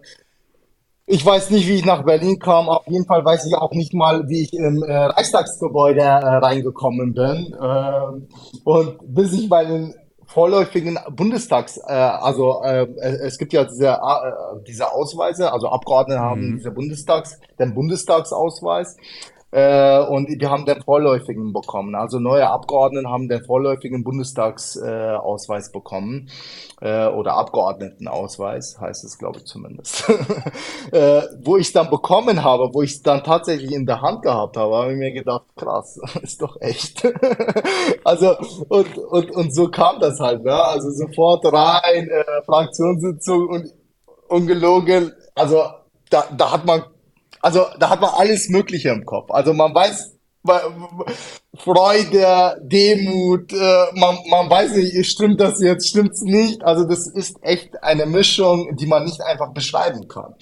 [1.08, 2.68] ich weiß nicht, wie ich nach Berlin kam.
[2.68, 7.14] Auf jeden Fall weiß ich auch nicht mal, wie ich im äh, Reichstagsgebäude äh, reingekommen
[7.14, 7.54] bin.
[7.60, 9.94] Äh, und bis ich meinen
[10.26, 16.50] vorläufigen Bundestags, äh, also äh, es gibt ja diese, äh, diese Ausweise, also Abgeordnete haben
[16.50, 16.56] mhm.
[16.56, 18.96] diese Bundestags, den Bundestagsausweis.
[19.52, 21.94] Äh, und wir haben den vorläufigen bekommen.
[21.94, 26.28] Also neue Abgeordnete haben den vorläufigen Bundestagsausweis äh, bekommen.
[26.80, 30.08] Äh, oder Abgeordnetenausweis, heißt es, glaube ich zumindest.
[30.92, 34.56] äh, wo ich dann bekommen habe, wo ich es dann tatsächlich in der Hand gehabt
[34.56, 37.06] habe, habe ich mir gedacht, krass, ist doch echt.
[38.04, 38.36] also,
[38.68, 40.52] und, und, und so kam das halt, ne?
[40.52, 43.72] Also sofort rein, äh, Fraktionssitzung und
[44.28, 45.12] ungelogen.
[45.34, 45.62] Also
[46.10, 46.82] da, da hat man
[47.40, 49.30] also da hat man alles Mögliche im Kopf.
[49.30, 50.16] Also man weiß
[51.56, 56.62] Freude, Demut, äh, man, man weiß nicht, stimmt das jetzt, stimmt's nicht.
[56.62, 60.34] Also das ist echt eine Mischung, die man nicht einfach beschreiben kann.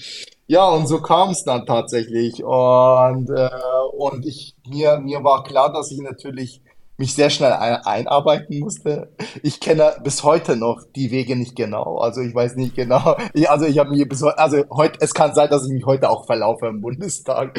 [0.47, 2.45] Ja, und so kam es dann tatsächlich.
[2.45, 3.49] Und, äh,
[3.97, 6.61] und ich, mir, mir war klar, dass ich natürlich
[6.97, 9.09] mich sehr schnell einarbeiten musste.
[9.43, 11.99] Ich kenne bis heute noch die Wege nicht genau.
[11.99, 13.17] Also ich weiß nicht genau.
[13.33, 15.87] Ich, also ich habe mich bis heute, also heute, es kann sein, dass ich mich
[15.87, 17.59] heute auch verlaufe im Bundestag.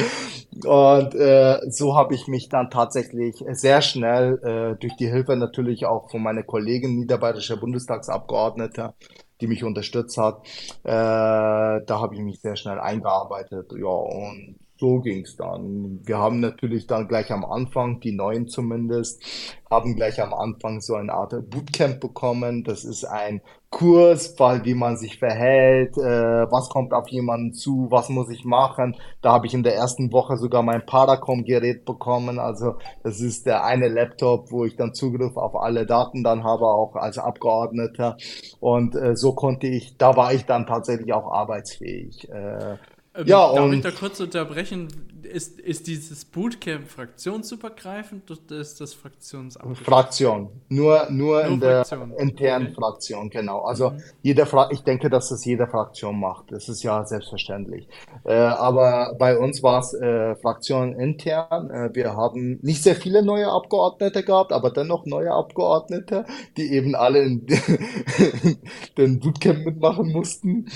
[0.64, 5.84] Und äh, so habe ich mich dann tatsächlich sehr schnell äh, durch die Hilfe natürlich
[5.84, 8.94] auch von meiner Kollegin niederbayerischer Bundestagsabgeordneter
[9.40, 10.46] die mich unterstützt hat.
[10.82, 13.70] Äh, da habe ich mich sehr schnell eingearbeitet.
[13.78, 16.00] Ja, und so ging's dann.
[16.04, 19.22] Wir haben natürlich dann gleich am Anfang, die Neuen zumindest,
[19.70, 22.62] haben gleich am Anfang so eine Art Bootcamp bekommen.
[22.62, 27.88] Das ist ein Kurs, weil wie man sich verhält, äh, was kommt auf jemanden zu,
[27.90, 28.96] was muss ich machen.
[29.22, 32.38] Da habe ich in der ersten Woche sogar mein Paracom-Gerät bekommen.
[32.38, 36.66] Also das ist der eine Laptop, wo ich dann Zugriff auf alle Daten dann habe,
[36.66, 38.16] auch als Abgeordneter.
[38.60, 42.30] Und äh, so konnte ich, da war ich dann tatsächlich auch arbeitsfähig.
[42.30, 42.76] Äh,
[43.16, 44.88] ähm, ja, darf und ich da kurz unterbrechen?
[45.22, 49.78] Ist, ist dieses Bootcamp fraktionsübergreifend oder ist das fraktionsabhängig?
[49.78, 50.50] Fraktion.
[50.68, 52.10] Nur, nur, nur in Fraktion.
[52.10, 52.74] der internen okay.
[52.76, 53.62] Fraktion, genau.
[53.62, 54.02] Also mhm.
[54.22, 56.52] jede Fra ich denke, dass das jede Fraktion macht.
[56.52, 57.88] Das ist ja selbstverständlich.
[58.24, 61.70] Äh, aber bei uns war es äh, Fraktion intern.
[61.70, 66.24] Äh, wir haben nicht sehr viele neue Abgeordnete gehabt, aber dennoch neue Abgeordnete,
[66.56, 67.46] die eben alle in
[68.96, 70.68] den Bootcamp mitmachen mussten.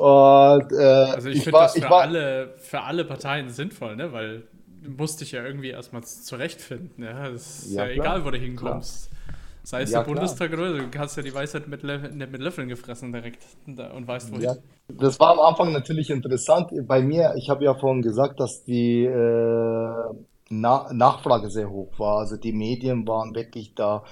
[0.00, 4.10] Und, äh, also ich, ich finde das für, war, alle, für alle Parteien sinnvoll, ne?
[4.14, 4.44] weil
[4.82, 7.04] du musst dich ja irgendwie erstmal zurechtfinden.
[7.04, 7.28] Ja?
[7.28, 9.10] Das ist ja, ja egal, wo du hinkommst.
[9.10, 9.36] Klar.
[9.62, 12.68] Sei es ja, der Bundestag oder du hast ja die Weisheit mit, Löffeln, mit Löffeln
[12.68, 14.42] gefressen direkt und weißt, wohin.
[14.42, 14.56] Ja.
[14.88, 16.72] Das war am Anfang natürlich interessant.
[16.86, 19.94] Bei mir, ich habe ja vorhin gesagt, dass die äh,
[20.48, 22.20] Na Nachfrage sehr hoch war.
[22.20, 24.02] Also die Medien waren wirklich da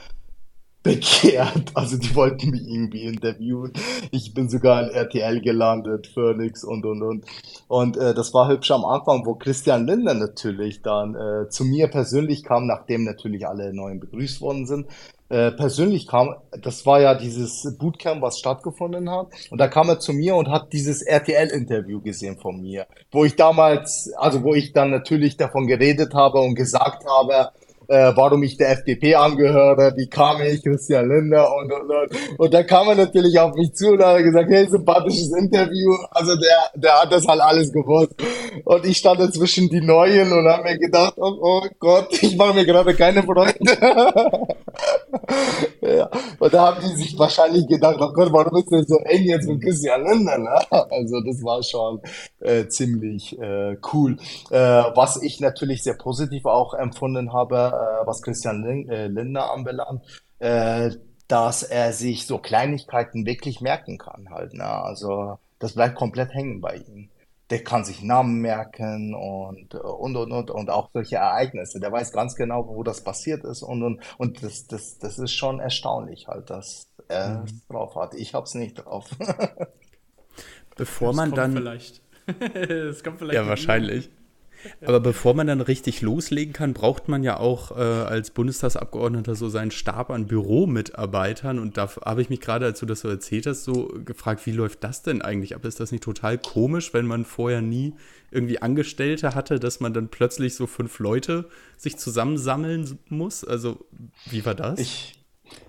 [0.89, 1.71] bekehrt.
[1.75, 3.73] Also die wollten mich irgendwie interviewen.
[4.11, 7.25] Ich bin sogar in RTL gelandet, Phoenix und und und.
[7.69, 11.89] Und äh, das war hübsch am Anfang, wo Christian Lindner natürlich dann äh, zu mir
[11.89, 14.87] persönlich kam, nachdem natürlich alle neuen begrüßt worden sind.
[15.31, 19.27] Äh, persönlich kam, das war ja dieses Bootcamp, was stattgefunden hat.
[19.51, 23.37] Und da kam er zu mir und hat dieses RTL-Interview gesehen von mir, wo ich
[23.37, 27.51] damals, also wo ich dann natürlich davon geredet habe und gesagt habe,
[27.89, 32.39] äh, warum ich der FDP angehöre, wie kam ich, Christian Lindner und, und, und.
[32.39, 35.97] Und da kam er natürlich auf mich zu und hat gesagt, hey, sympathisches Interview.
[36.11, 38.15] Also der, der hat das halt alles gewusst.
[38.65, 42.55] Und ich stand dazwischen die Neuen und habe mir gedacht, oh, oh Gott, ich mache
[42.55, 43.55] mir gerade keine Freunde.
[45.81, 46.11] ja.
[46.39, 49.49] Und da haben die sich wahrscheinlich gedacht, oh Gott, warum ist der so eng jetzt
[49.49, 50.39] mit Christian Lindner?
[50.39, 50.59] Ne?
[50.71, 52.01] Also das war schon
[52.41, 54.19] äh, ziemlich äh, cool.
[54.51, 60.03] Äh, was ich natürlich sehr positiv auch empfunden habe, was Christian äh, Lindner anbelangt,
[60.39, 60.91] äh,
[61.29, 64.55] dass er sich so Kleinigkeiten wirklich merken kann halt.
[64.55, 64.65] Ne?
[64.65, 67.11] Also das bleibt komplett hängen bei ihm.
[67.51, 71.81] Der kann sich Namen merken und, und, und, und, und auch solche Ereignisse.
[71.81, 75.33] Der weiß ganz genau, wo das passiert ist und, und, und das, das, das ist
[75.33, 77.63] schon erstaunlich halt, dass er es mhm.
[77.71, 78.15] drauf hat.
[78.15, 79.07] Ich hab's nicht drauf.
[80.77, 81.53] Bevor das man dann.
[81.53, 82.03] Vielleicht.
[82.51, 83.37] Es kommt vielleicht.
[83.37, 84.11] Ja, wahrscheinlich.
[84.85, 89.49] Aber bevor man dann richtig loslegen kann, braucht man ja auch äh, als Bundestagsabgeordneter so
[89.49, 91.59] seinen Stab an Büromitarbeitern.
[91.59, 94.53] Und da habe ich mich gerade, als du das so erzählt hast, so gefragt, wie
[94.53, 95.65] läuft das denn eigentlich ab?
[95.65, 97.95] Ist das nicht total komisch, wenn man vorher nie
[98.31, 103.45] irgendwie Angestellte hatte, dass man dann plötzlich so fünf Leute sich zusammensammeln muss?
[103.45, 103.87] Also,
[104.27, 104.79] wie war das?
[104.81, 105.15] Ich,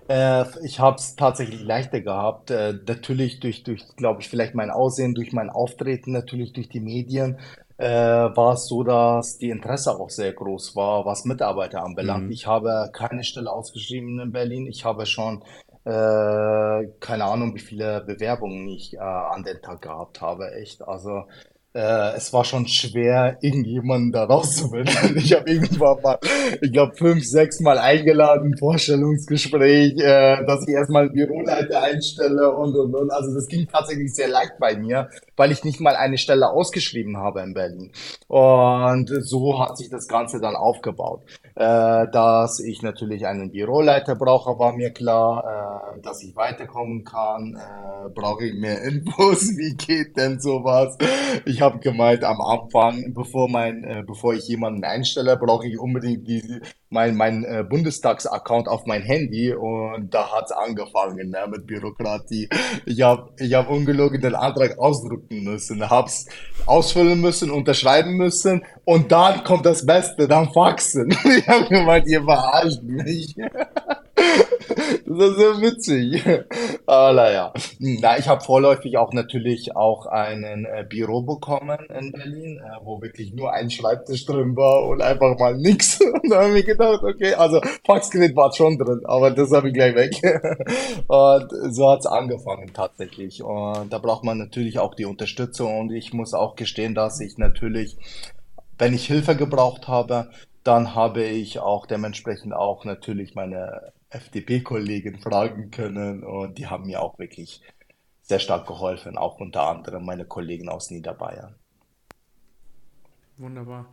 [0.08, 2.50] äh, ich habe es tatsächlich leichter gehabt.
[2.50, 6.80] Äh, natürlich durch, durch glaube ich, vielleicht mein Aussehen, durch mein Auftreten, natürlich durch die
[6.80, 7.38] Medien
[7.80, 12.26] äh, war es so, dass die Interesse auch sehr groß war, was Mitarbeiter anbelangt.
[12.26, 12.30] Mhm.
[12.30, 14.66] Ich habe keine Stelle ausgeschrieben in Berlin.
[14.66, 15.42] Ich habe schon
[15.84, 20.52] äh, keine Ahnung, wie viele Bewerbungen ich äh, an den Tag gehabt habe.
[20.52, 20.82] Echt.
[20.82, 21.24] Also
[21.72, 25.16] äh, es war schon schwer, irgendjemanden da rauszufinden.
[25.20, 26.18] Ich habe irgendwann mal,
[26.60, 32.94] ich glaube, fünf, sechs Mal eingeladen, Vorstellungsgespräch, äh, dass ich erstmal Büroleiter einstelle und, und,
[32.94, 33.10] und.
[33.10, 37.18] Also das ging tatsächlich sehr leicht bei mir, weil ich nicht mal eine Stelle ausgeschrieben
[37.18, 37.92] habe in Berlin.
[38.28, 41.22] Und so hat sich das Ganze dann aufgebaut.
[41.60, 45.92] Äh, dass ich natürlich einen Büroleiter brauche, war mir klar.
[45.94, 49.42] Äh, dass ich weiterkommen kann, äh, brauche ich mehr Infos.
[49.58, 50.96] Wie geht denn sowas?
[51.44, 56.62] Ich habe gemeint, am Anfang, bevor mein, bevor ich jemanden einstelle, brauche ich unbedingt die,
[56.90, 62.48] mein, mein äh, Bundestags-Account auf mein Handy und da hat's angefangen ne, mit Bürokratie.
[62.84, 66.26] Ich habe ich hab ungelogen den Antrag ausdrucken müssen, hab's
[66.66, 71.14] ausfüllen müssen, unterschreiben müssen und dann kommt das Beste, dann faxen.
[71.50, 73.34] Habe gemeint, ihr verarscht mich.
[75.06, 76.24] Das ist sehr witzig.
[76.86, 77.52] Aber naja.
[77.78, 83.02] Na, ich habe vorläufig auch natürlich auch einen äh, Büro bekommen in Berlin, äh, wo
[83.02, 85.98] wirklich nur ein Schreibtisch drin war und einfach mal nix.
[86.22, 89.74] Und da habe ich gedacht, okay, also Faxgerät war schon drin, aber das habe ich
[89.74, 90.14] gleich weg.
[91.08, 93.42] Und so hat's angefangen tatsächlich.
[93.42, 97.38] Und da braucht man natürlich auch die Unterstützung und ich muss auch gestehen, dass ich
[97.38, 97.96] natürlich,
[98.78, 100.30] wenn ich Hilfe gebraucht habe,
[100.64, 107.00] dann habe ich auch dementsprechend auch natürlich meine FDP-Kollegen fragen können und die haben mir
[107.00, 107.62] auch wirklich
[108.22, 111.54] sehr stark geholfen, auch unter anderem meine Kollegen aus Niederbayern.
[113.38, 113.86] Wunderbar.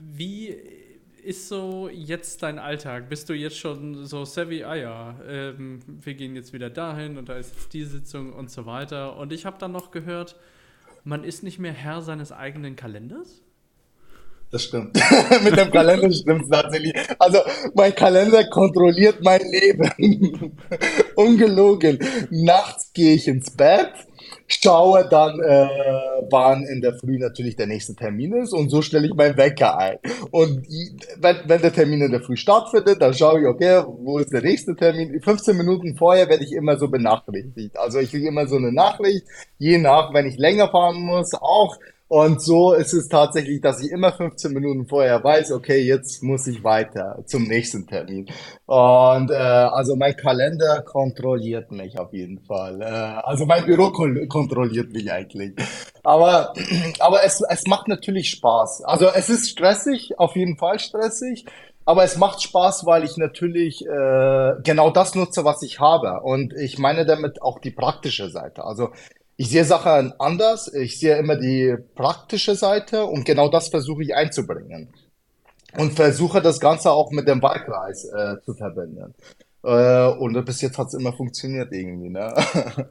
[0.00, 0.54] Wie
[1.24, 3.08] ist so jetzt dein Alltag?
[3.08, 7.28] Bist du jetzt schon so savvy, ah ja, ähm, wir gehen jetzt wieder dahin und
[7.28, 9.16] da ist jetzt die Sitzung und so weiter.
[9.16, 10.36] Und ich habe dann noch gehört,
[11.04, 13.42] man ist nicht mehr Herr seines eigenen Kalenders?
[14.50, 14.98] Das stimmt.
[15.44, 16.92] Mit dem Kalender stimmt es tatsächlich.
[17.18, 17.38] Also
[17.74, 20.56] mein Kalender kontrolliert mein Leben.
[21.14, 21.98] Ungelogen.
[22.30, 23.92] Nachts gehe ich ins Bett,
[24.48, 25.68] schaue dann, äh,
[26.30, 29.78] wann in der Früh natürlich der nächste Termin ist und so stelle ich meinen Wecker
[29.78, 29.98] ein.
[30.32, 30.66] Und
[31.20, 34.42] wenn, wenn der Termin in der Früh stattfindet, dann schaue ich, okay, wo ist der
[34.42, 35.20] nächste Termin?
[35.22, 37.78] 15 Minuten vorher werde ich immer so benachrichtigt.
[37.78, 39.24] Also ich kriege immer so eine Nachricht,
[39.58, 41.76] je nach, wenn ich länger fahren muss, auch
[42.10, 46.44] und so ist es tatsächlich, dass ich immer 15 Minuten vorher weiß, okay, jetzt muss
[46.48, 48.28] ich weiter zum nächsten Termin.
[48.66, 52.82] Und äh, also mein Kalender kontrolliert mich auf jeden Fall.
[52.82, 53.92] Äh, also mein Büro
[54.26, 55.52] kontrolliert mich eigentlich.
[56.02, 56.52] Aber,
[56.98, 58.82] aber es, es macht natürlich Spaß.
[58.82, 61.44] Also es ist stressig, auf jeden Fall stressig.
[61.84, 66.22] Aber es macht Spaß, weil ich natürlich äh, genau das nutze, was ich habe.
[66.22, 68.64] Und ich meine damit auch die praktische Seite.
[68.64, 68.88] Also
[69.40, 74.14] ich sehe Sachen anders, ich sehe immer die praktische Seite und genau das versuche ich
[74.14, 74.92] einzubringen.
[75.78, 79.14] Und versuche das Ganze auch mit dem Wahlkreis äh, zu verbinden.
[79.62, 82.10] Äh, und bis jetzt hat es immer funktioniert irgendwie.
[82.10, 82.34] Ne?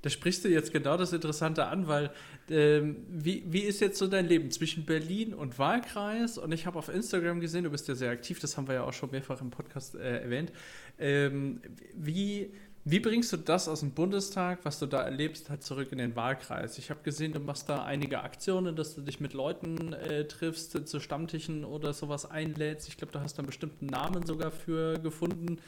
[0.00, 2.10] Da sprichst du jetzt genau das Interessante an, weil
[2.50, 6.36] ähm, wie, wie ist jetzt so dein Leben zwischen Berlin und Wahlkreis?
[6.36, 8.84] Und ich habe auf Instagram gesehen, du bist ja sehr aktiv, das haben wir ja
[8.84, 10.52] auch schon mehrfach im Podcast äh, erwähnt.
[10.98, 11.62] Ähm,
[11.94, 12.52] wie,
[12.86, 16.16] wie bringst du das aus dem Bundestag, was du da erlebst, halt zurück in den
[16.16, 16.76] Wahlkreis?
[16.76, 20.86] Ich habe gesehen, du machst da einige Aktionen, dass du dich mit Leuten äh, triffst,
[20.86, 22.88] zu Stammtischen oder sowas einlädst.
[22.88, 25.60] Ich glaube, du hast da einen bestimmten Namen sogar für gefunden.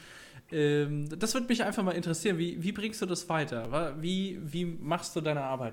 [0.52, 2.36] Ähm, das würde mich einfach mal interessieren.
[2.36, 3.94] Wie, wie bringst du das weiter?
[3.98, 5.72] Wie, wie machst du deine Arbeit?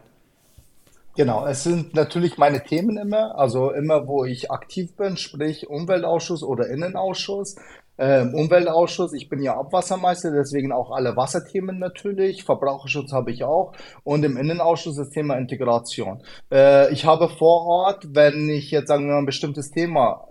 [1.15, 6.41] Genau, es sind natürlich meine Themen immer, also immer, wo ich aktiv bin, sprich Umweltausschuss
[6.41, 7.55] oder Innenausschuss,
[7.97, 12.43] ähm, Umweltausschuss, ich bin ja Abwassermeister, deswegen auch alle Wasserthemen natürlich.
[12.43, 13.73] Verbraucherschutz habe ich auch.
[14.03, 16.21] Und im Innenausschuss das Thema Integration.
[16.51, 20.27] Äh, ich habe vor Ort, wenn ich jetzt sagen wir mal ein bestimmtes Thema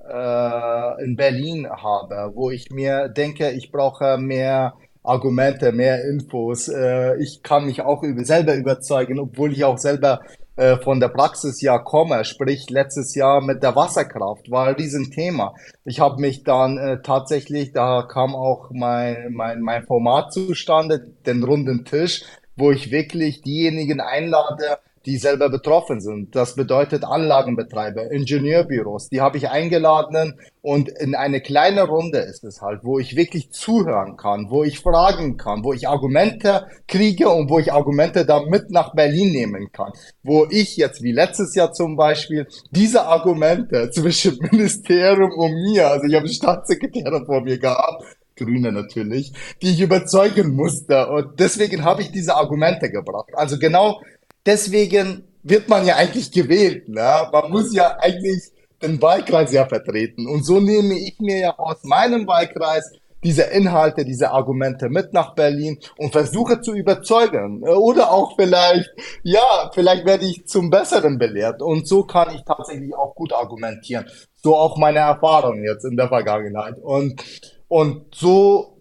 [0.99, 6.69] äh, in Berlin habe, wo ich mir denke, ich brauche mehr Argumente, mehr Infos.
[6.69, 10.21] Äh, ich kann mich auch über, selber überzeugen, obwohl ich auch selber
[10.57, 15.55] äh, von der Praxis ja komme, sprich letztes Jahr mit der Wasserkraft, war ein Riesenthema.
[15.85, 21.43] Ich habe mich dann äh, tatsächlich, da kam auch mein, mein, mein Format zustande, den
[21.43, 22.25] runden Tisch,
[22.57, 26.35] wo ich wirklich diejenigen einlade, die selber betroffen sind.
[26.35, 32.63] Das bedeutet Anlagenbetreiber, Ingenieurbüros, die habe ich eingeladen und in eine kleine Runde ist es
[32.63, 37.51] halt, wo ich wirklich zuhören kann, wo ich fragen kann, wo ich Argumente kriege und
[37.51, 39.93] wo ich Argumente dann mit nach Berlin nehmen kann.
[40.23, 46.07] Wo ich jetzt, wie letztes Jahr zum Beispiel, diese Argumente zwischen Ministerium und mir, also
[46.07, 48.05] ich habe Staatssekretäre vor mir gehabt,
[48.37, 51.09] Grüne natürlich, die ich überzeugen musste.
[51.09, 53.31] Und deswegen habe ich diese Argumente gebracht.
[53.35, 54.01] Also genau
[54.47, 56.89] deswegen wird man ja eigentlich gewählt.
[56.89, 57.29] Ne?
[57.33, 58.53] Man muss ja eigentlich
[58.83, 60.27] den Wahlkreis ja vertreten.
[60.27, 62.91] Und so nehme ich mir ja aus meinem Wahlkreis
[63.25, 67.63] diese Inhalte, diese Argumente mit nach Berlin und versuche zu überzeugen.
[67.63, 68.91] Oder auch vielleicht,
[69.23, 71.63] ja, vielleicht werde ich zum Besseren belehrt.
[71.63, 74.07] Und so kann ich tatsächlich auch gut argumentieren.
[74.43, 76.79] So auch meine Erfahrung jetzt in der Vergangenheit.
[76.79, 77.23] Und,
[77.69, 78.81] und so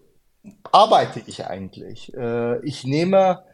[0.72, 2.12] arbeite ich eigentlich.
[2.14, 3.44] Äh, ich nehme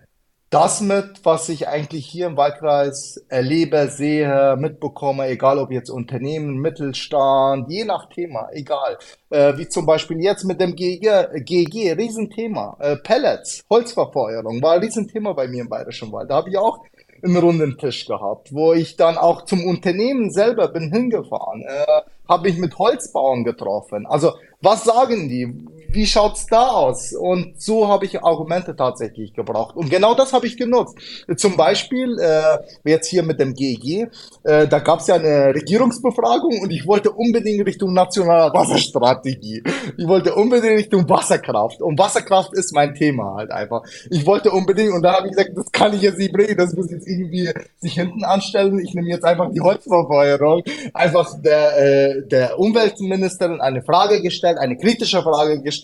[0.50, 6.56] das mit, was ich eigentlich hier im Wahlkreis erlebe, sehe, mitbekomme, egal ob jetzt Unternehmen,
[6.56, 8.98] Mittelstand, je nach Thema, egal.
[9.28, 12.76] Äh, wie zum Beispiel jetzt mit dem GG, GG Riesenthema.
[12.80, 16.30] Äh, Pellets, Holzverfeuerung, war ein Riesenthema bei mir im Bayerischen Wald.
[16.30, 16.82] Da habe ich auch
[17.22, 22.48] einen runden Tisch gehabt, wo ich dann auch zum Unternehmen selber bin hingefahren, äh, habe
[22.48, 24.06] ich mit Holzbauern getroffen.
[24.06, 25.66] Also was sagen die?
[25.90, 27.14] Wie schaut's da aus?
[27.14, 29.74] Und so habe ich Argumente tatsächlich gebraucht.
[29.74, 30.98] Und genau das habe ich genutzt.
[31.38, 34.11] Zum Beispiel, äh, jetzt hier mit dem GEG,
[34.44, 39.62] äh, da gab's ja eine Regierungsbefragung und ich wollte unbedingt Richtung nationaler Wasserstrategie.
[39.96, 41.81] Ich wollte unbedingt Richtung Wasserkraft.
[41.81, 43.83] Und Wasserkraft ist mein Thema halt einfach.
[44.11, 46.74] Ich wollte unbedingt, und da habe ich gesagt, das kann ich jetzt nicht bringen, das
[46.74, 48.79] muss jetzt irgendwie sich hinten anstellen.
[48.79, 50.64] Ich nehme jetzt einfach die Holzverfeuerung.
[50.92, 55.78] Einfach der, äh, der Umweltministerin eine Frage gestellt, eine kritische Frage gestellt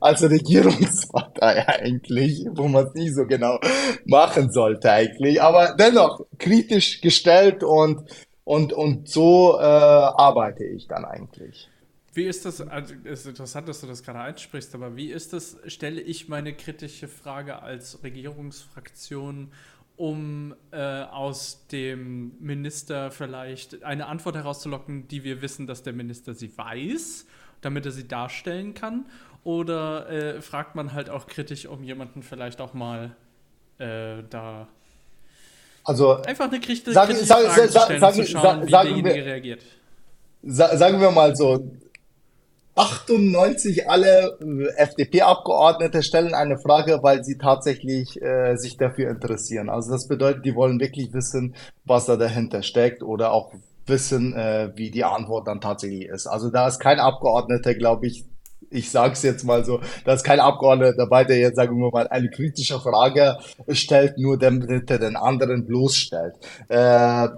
[0.00, 3.58] als Regierungspartei eigentlich, wo man es nicht so genau
[4.04, 8.02] machen sollte eigentlich, aber dennoch kritisch gestellt und
[8.44, 11.68] und und so äh, arbeite ich dann eigentlich.
[12.12, 15.32] Wie ist das, also es ist interessant, dass du das gerade einsprichst, aber wie ist
[15.32, 19.52] das, stelle ich meine kritische Frage als Regierungsfraktion
[19.96, 26.32] um äh, aus dem Minister vielleicht eine Antwort herauszulocken, die wir wissen, dass der Minister
[26.32, 27.26] sie weiß,
[27.60, 29.04] damit er sie darstellen kann?
[29.42, 33.16] Oder äh, fragt man halt auch kritisch, um jemanden vielleicht auch mal
[33.78, 34.68] äh, da
[35.84, 39.14] also einfach eine kritische sag, Frage sag, zu stellen sag, und zu schauen, wie derjenige
[39.14, 39.62] wir, reagiert?
[40.42, 41.70] Sagen wir mal so,
[42.74, 49.68] 98 alle äh, FDP-Abgeordnete stellen eine Frage, weil sie tatsächlich äh, sich dafür interessieren.
[49.68, 53.52] Also das bedeutet, die wollen wirklich wissen, was da dahinter steckt oder auch
[53.86, 56.26] wissen, äh, wie die Antwort dann tatsächlich ist.
[56.26, 58.24] Also da ist kein Abgeordneter, glaube ich,
[58.68, 61.90] ich sage es jetzt mal so, da ist kein Abgeordneter dabei, der jetzt, sagen wir
[61.90, 66.34] mal, eine kritische Frage stellt, nur damit er den anderen bloßstellt.
[66.68, 67.28] Äh,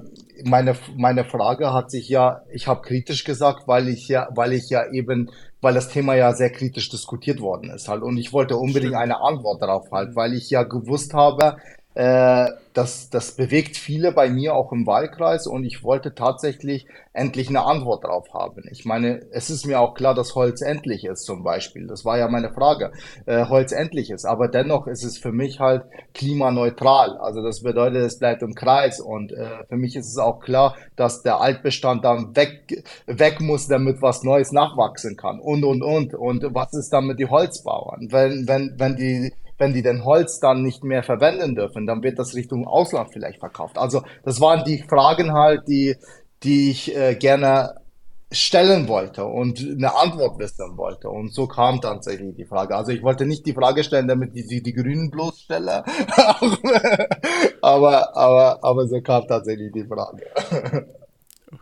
[0.45, 4.69] meine, meine Frage hat sich ja, ich habe kritisch gesagt, weil ich ja, weil ich
[4.71, 5.31] ja eben,
[5.61, 8.03] weil das Thema ja sehr kritisch diskutiert worden ist halt.
[8.03, 9.03] Und ich wollte unbedingt Stimmt.
[9.03, 11.57] eine Antwort darauf halt, weil ich ja gewusst habe,
[11.95, 17.49] äh, das, das bewegt viele bei mir auch im Wahlkreis und ich wollte tatsächlich endlich
[17.49, 18.65] eine Antwort darauf haben.
[18.71, 21.87] Ich meine, es ist mir auch klar, dass Holz endlich ist zum Beispiel.
[21.87, 22.93] Das war ja meine Frage.
[23.27, 27.19] Äh, Holz endlich ist, aber dennoch ist es für mich halt klimaneutral.
[27.19, 30.77] Also das bedeutet, es bleibt im Kreis und äh, für mich ist es auch klar,
[30.97, 36.15] dass der Altbestand dann weg, weg muss, damit was Neues nachwachsen kann und, und, und.
[36.15, 38.09] Und was ist dann mit die Holzbauern?
[38.11, 42.19] Wenn, wenn, wenn die wenn die den Holz dann nicht mehr verwenden dürfen, dann wird
[42.19, 43.79] das Richtung Ausland vielleicht verkauft.
[43.79, 45.95] Also das waren die Fragen halt, die,
[46.43, 47.77] die ich äh, gerne
[48.33, 51.09] stellen wollte und eine Antwort wissen wollte.
[51.11, 52.75] Und so kam tatsächlich die Frage.
[52.75, 55.85] Also ich wollte nicht die Frage stellen, damit ich die, die Grünen bloßstelle,
[57.63, 60.27] aber, aber, aber so kam tatsächlich die Frage.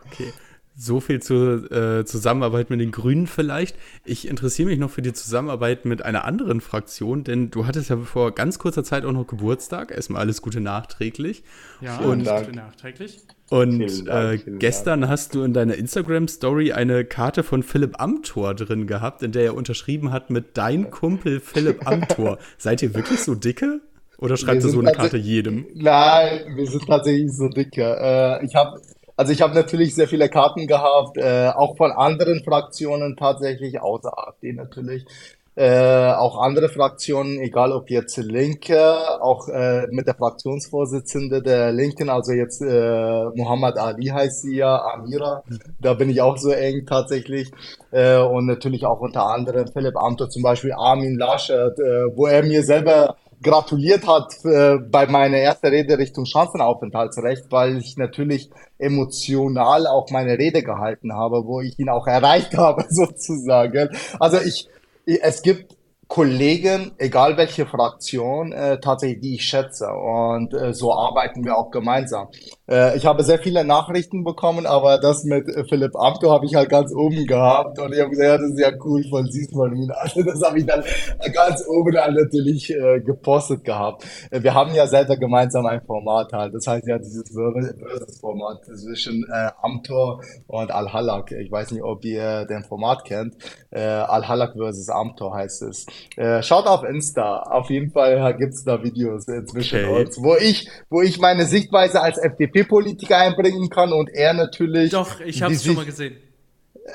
[0.07, 0.33] Okay.
[0.81, 3.75] So viel zur äh, Zusammenarbeit mit den Grünen vielleicht.
[4.03, 7.97] Ich interessiere mich noch für die Zusammenarbeit mit einer anderen Fraktion, denn du hattest ja
[7.97, 9.91] vor ganz kurzer Zeit auch noch Geburtstag.
[9.91, 11.43] Erstmal alles Gute nachträglich.
[11.81, 13.19] Ja, und, alles Gute nachträglich.
[13.51, 15.11] Und Dank, äh, gestern Dank.
[15.11, 19.55] hast du in deiner Instagram-Story eine Karte von Philipp Amthor drin gehabt, in der er
[19.55, 22.39] unterschrieben hat mit Dein Kumpel Philipp Amthor.
[22.57, 23.81] Seid ihr wirklich so dicke?
[24.17, 25.67] Oder schreibt ihr so eine Karte jedem?
[25.75, 27.83] Nein, wir sind tatsächlich so dicke.
[27.83, 28.81] Äh, ich habe
[29.21, 34.17] also ich habe natürlich sehr viele Karten gehabt, äh, auch von anderen Fraktionen tatsächlich, außer
[34.17, 35.05] AfD natürlich.
[35.53, 38.81] Äh, auch andere Fraktionen, egal ob jetzt Linke,
[39.21, 44.81] auch äh, mit der Fraktionsvorsitzende der Linken, also jetzt äh, Muhammad Ali heißt sie ja,
[44.91, 45.43] Amira,
[45.79, 47.51] da bin ich auch so eng tatsächlich.
[47.91, 52.41] Äh, und natürlich auch unter anderem Philipp Amthor, zum Beispiel Armin Laschet, äh, wo er
[52.41, 59.87] mir selber gratuliert hat äh, bei meiner ersten Rede Richtung Chancenaufenthaltsrecht, weil ich natürlich emotional
[59.87, 63.89] auch meine Rede gehalten habe, wo ich ihn auch erreicht habe sozusagen.
[64.19, 64.67] Also ich,
[65.05, 65.75] es gibt
[66.11, 69.87] Kollegen, egal welche Fraktion, äh, tatsächlich, die ich schätze.
[69.87, 72.27] Und äh, so arbeiten wir auch gemeinsam.
[72.69, 76.53] Äh, ich habe sehr viele Nachrichten bekommen, aber das mit äh, Philipp Amthor habe ich
[76.53, 77.79] halt ganz oben gehabt.
[77.79, 79.89] Und ich habe gesagt, ja, das ist ja cool von siehst man ihn.
[79.91, 80.83] Also das habe ich dann
[81.31, 84.03] ganz oben dann natürlich äh, gepostet gehabt.
[84.31, 86.53] Äh, wir haben ja selber gemeinsam ein Format halt.
[86.53, 91.31] Das heißt ja dieses Versus-Format zwischen äh, Amthor und Al-Halak.
[91.31, 93.37] Ich weiß nicht, ob ihr den Format kennt.
[93.69, 95.85] Äh, Al-Halak versus Amthor heißt es.
[96.15, 97.43] Äh, schaut auf Insta.
[97.43, 100.01] Auf jeden Fall gibt's da Videos zwischen okay.
[100.01, 104.91] uns, wo ich, wo ich meine Sichtweise als FDP-Politiker einbringen kann und er natürlich.
[104.91, 106.17] Doch, ich habe es schon mal gesehen.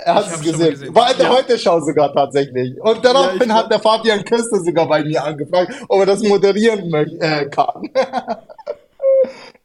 [0.05, 0.71] Er hat es gesehen.
[0.71, 0.95] gesehen.
[0.95, 1.37] War in der ja.
[1.37, 2.81] Heute-Schau sogar tatsächlich.
[2.81, 6.93] Und daraufhin ja, hat der Fabian Köster sogar bei mir angefragt, ob er das moderieren
[7.21, 7.83] äh, kann.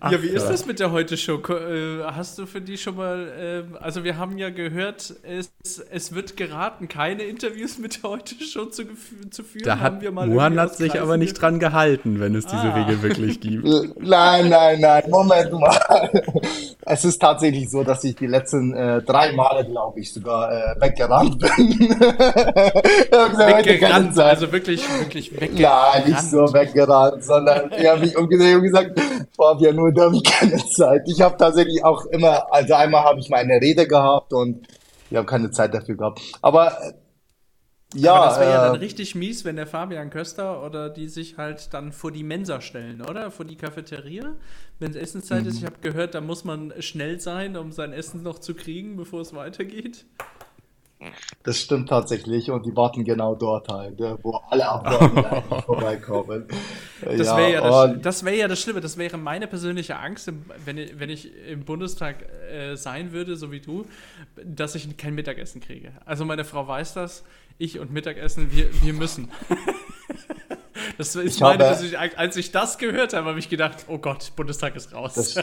[0.00, 1.40] Ach, ja, wie ist das mit der Heute-Show?
[1.48, 5.50] Äh, hast du für die schon mal, ähm, also wir haben ja gehört, es,
[5.90, 8.84] es wird geraten, keine Interviews mit der Heute-Show zu,
[9.30, 9.64] zu führen.
[9.64, 12.74] Da hat wir mal Muhan hat sich aber nicht dran gehalten, wenn es diese ah.
[12.74, 13.64] Regel wirklich gibt.
[14.00, 16.10] Nein, nein, nein, Moment mal.
[16.88, 20.80] Es ist tatsächlich so, dass ich die letzten äh, drei Male, glaube ich, sogar äh,
[20.80, 21.48] weggerannt bin.
[23.10, 26.04] weggerannt, also wirklich, wirklich weggerannt.
[26.04, 29.00] Nein, nicht so weggerannt, sondern ich habe mich umgedreht und gesagt,
[29.36, 31.02] Fabian, nur da habe ich keine Zeit.
[31.06, 34.68] Ich habe tatsächlich auch immer, also einmal habe ich meine Rede gehabt und
[35.10, 36.20] ich habe keine Zeit dafür gehabt.
[36.40, 36.78] Aber
[38.00, 38.14] ja.
[38.14, 41.36] Aber das wäre äh, ja dann richtig mies, wenn der Fabian Köster oder die sich
[41.36, 43.30] halt dann vor die Mensa stellen, oder?
[43.30, 44.34] Vor die Cafeteria.
[44.78, 45.58] Wenn es Essenszeit ist, mhm.
[45.58, 49.22] ich habe gehört, da muss man schnell sein, um sein Essen noch zu kriegen, bevor
[49.22, 50.04] es weitergeht.
[51.42, 56.46] Das stimmt tatsächlich und die warten genau dort halt, wo alle Abgeordneten vorbeikommen.
[57.02, 60.32] Das wäre ja, das, das, wär ja das Schlimme, das wäre meine persönliche Angst,
[60.64, 63.84] wenn ich, wenn ich im Bundestag äh, sein würde, so wie du,
[64.42, 65.92] dass ich kein Mittagessen kriege.
[66.06, 67.24] Also meine Frau weiß das,
[67.58, 69.30] ich und Mittagessen, wir, wir müssen.
[70.98, 73.98] Das ist ich meine, habe, ich, als ich das gehört habe, habe ich gedacht, oh
[73.98, 75.14] Gott, Bundestag ist raus.
[75.14, 75.34] Das,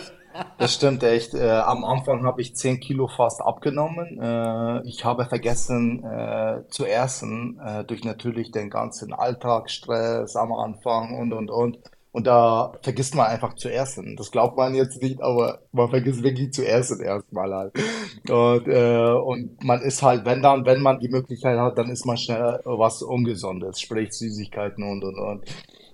[0.57, 1.33] das stimmt echt.
[1.33, 4.19] Äh, am Anfang habe ich 10 Kilo fast abgenommen.
[4.21, 11.17] Äh, ich habe vergessen äh, zu essen, äh, durch natürlich den ganzen Alltagsstress am Anfang
[11.17, 11.79] und, und, und.
[12.13, 14.15] Und da vergisst man einfach zu essen.
[14.15, 17.73] Das glaubt man jetzt nicht, aber man vergisst wirklich zu essen erstmal halt.
[18.29, 22.05] Und, äh, und man ist halt, wenn dann, wenn man die Möglichkeit hat, dann ist
[22.05, 25.43] man schnell was Ungesundes, sprich Süßigkeiten und und und.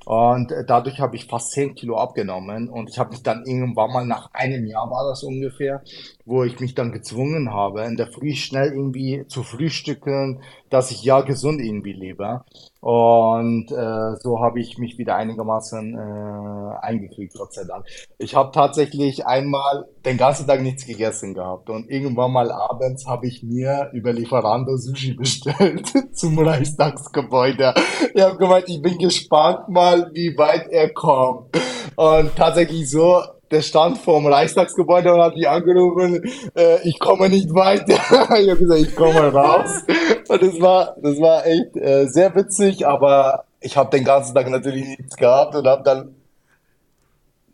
[0.09, 2.67] Und dadurch habe ich fast 10 Kilo abgenommen.
[2.67, 5.83] Und ich habe mich dann irgendwann mal nach einem Jahr war das ungefähr,
[6.25, 10.41] wo ich mich dann gezwungen habe, in der Früh schnell irgendwie zu frühstücken,
[10.71, 12.43] dass ich ja gesund irgendwie lebe.
[12.81, 17.85] Und äh, so habe ich mich wieder einigermaßen äh, eingekriegt, Gott sei Dank.
[18.17, 23.27] Ich habe tatsächlich einmal den ganzen Tag nichts gegessen gehabt und irgendwann mal abends habe
[23.27, 27.73] ich mir über Lieferando Sushi bestellt zum Reichstagsgebäude.
[28.13, 31.57] Ich habe gemeint, ich bin gespannt mal, wie weit er kommt.
[31.95, 33.21] Und tatsächlich so,
[33.51, 36.23] der stand vorm Reichstagsgebäude und hat mich angerufen,
[36.55, 37.95] äh, ich komme nicht weiter.
[38.39, 39.83] ich habe gesagt, ich komme raus.
[40.27, 44.49] Und das war, das war echt äh, sehr witzig, aber ich habe den ganzen Tag
[44.49, 46.15] natürlich nichts gehabt und habe dann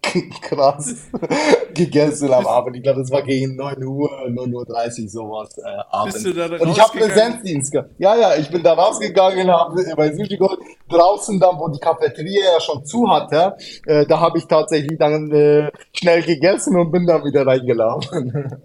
[0.41, 1.09] krass
[1.75, 2.75] gegessen am Abend.
[2.77, 6.23] Ich glaube, das war gegen 9 Uhr, 9.30 Uhr sowas äh, abends.
[6.23, 7.91] Bist du da Und ich habe Präsenzdienst gehabt.
[7.97, 10.59] Ja, ja, ich bin da rausgegangen, habe bei Sushi geholt.
[10.89, 13.55] Draußen dann, wo die Cafeteria ja schon zu hatte,
[13.85, 18.61] äh, da habe ich tatsächlich dann äh, schnell gegessen und bin dann wieder reingelaufen.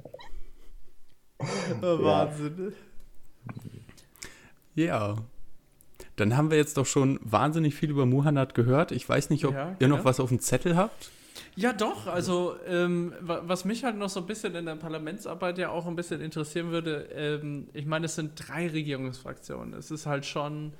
[1.82, 2.72] oh, Wahnsinn.
[4.74, 4.84] Ja.
[4.84, 5.16] ja.
[6.16, 8.92] Dann haben wir jetzt doch schon wahnsinnig viel über Muhannad gehört.
[8.92, 11.10] Ich weiß nicht, ob ja, ihr noch was auf dem Zettel habt.
[11.56, 12.06] Ja, doch.
[12.06, 15.96] Also, ähm, was mich halt noch so ein bisschen in der Parlamentsarbeit ja auch ein
[15.96, 19.74] bisschen interessieren würde, ähm, ich meine, es sind drei Regierungsfraktionen.
[19.74, 20.72] Es ist halt schon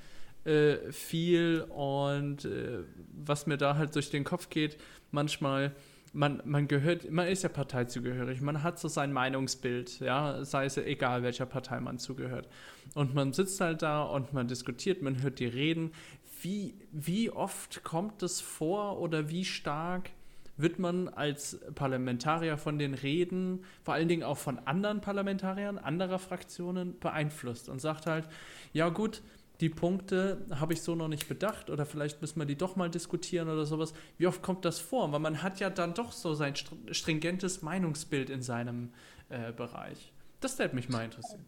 [0.44, 2.78] äh, viel und äh,
[3.12, 4.78] was mir da halt durch den Kopf geht,
[5.10, 5.72] manchmal,
[6.12, 10.76] man, man gehört, man ist ja parteizugehörig, man hat so sein Meinungsbild, ja, sei es
[10.78, 12.48] egal, welcher Partei man zugehört.
[12.94, 15.92] Und man sitzt halt da und man diskutiert, man hört die Reden.
[16.42, 20.10] Wie, wie oft kommt es vor oder wie stark
[20.62, 26.18] wird man als Parlamentarier von den Reden, vor allen Dingen auch von anderen Parlamentariern, anderer
[26.18, 28.28] Fraktionen beeinflusst und sagt halt,
[28.72, 29.22] ja gut,
[29.60, 32.88] die Punkte habe ich so noch nicht bedacht oder vielleicht müssen wir die doch mal
[32.88, 33.92] diskutieren oder sowas.
[34.16, 35.12] Wie oft kommt das vor?
[35.12, 36.54] Weil man hat ja dann doch so sein
[36.90, 38.90] stringentes Meinungsbild in seinem
[39.28, 40.12] äh, Bereich.
[40.40, 41.44] Das stellt mich mal interessieren.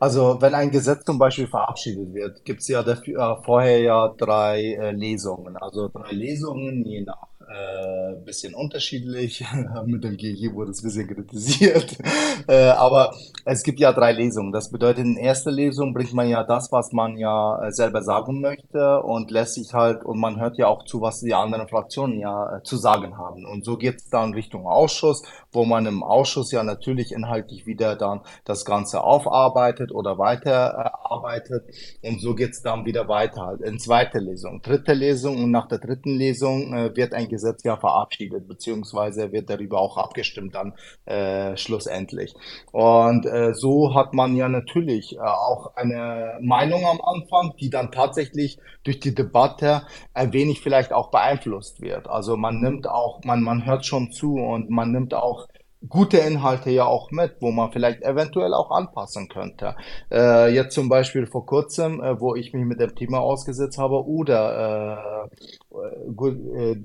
[0.00, 4.08] Also wenn ein Gesetz zum Beispiel verabschiedet wird, gibt es ja dafür, äh, vorher ja
[4.08, 5.56] drei äh, Lesungen.
[5.56, 9.44] Also drei Lesungen je nach äh, bisschen unterschiedlich.
[9.86, 11.96] Mit dem GG wurde es ein bisschen kritisiert.
[12.48, 14.52] äh, aber es gibt ja drei Lesungen.
[14.52, 18.40] Das bedeutet, in erster Lesung bringt man ja das, was man ja äh, selber sagen
[18.40, 22.18] möchte und lässt sich halt, und man hört ja auch zu, was die anderen Fraktionen
[22.18, 23.46] ja äh, zu sagen haben.
[23.46, 25.22] Und so geht es dann Richtung Ausschuss,
[25.52, 31.64] wo man im Ausschuss ja natürlich inhaltlich wieder dann das Ganze aufarbeitet oder weiterarbeitet.
[32.02, 35.68] Und so geht es dann wieder weiter halt in zweite Lesung, dritte Lesung und nach
[35.68, 40.74] der dritten Lesung äh, wird ein Gesetz ja verabschiedet, beziehungsweise wird darüber auch abgestimmt dann
[41.06, 42.34] äh, schlussendlich.
[42.72, 47.92] Und äh, so hat man ja natürlich äh, auch eine Meinung am Anfang, die dann
[47.92, 49.82] tatsächlich durch die Debatte
[50.14, 52.08] ein wenig vielleicht auch beeinflusst wird.
[52.08, 55.46] Also man nimmt auch, man, man hört schon zu und man nimmt auch
[55.86, 59.76] gute Inhalte ja auch mit, wo man vielleicht eventuell auch anpassen könnte.
[60.10, 64.06] Äh, jetzt zum Beispiel vor kurzem, äh, wo ich mich mit dem Thema ausgesetzt habe,
[64.06, 65.28] oder
[65.70, 66.76] äh, gut, äh,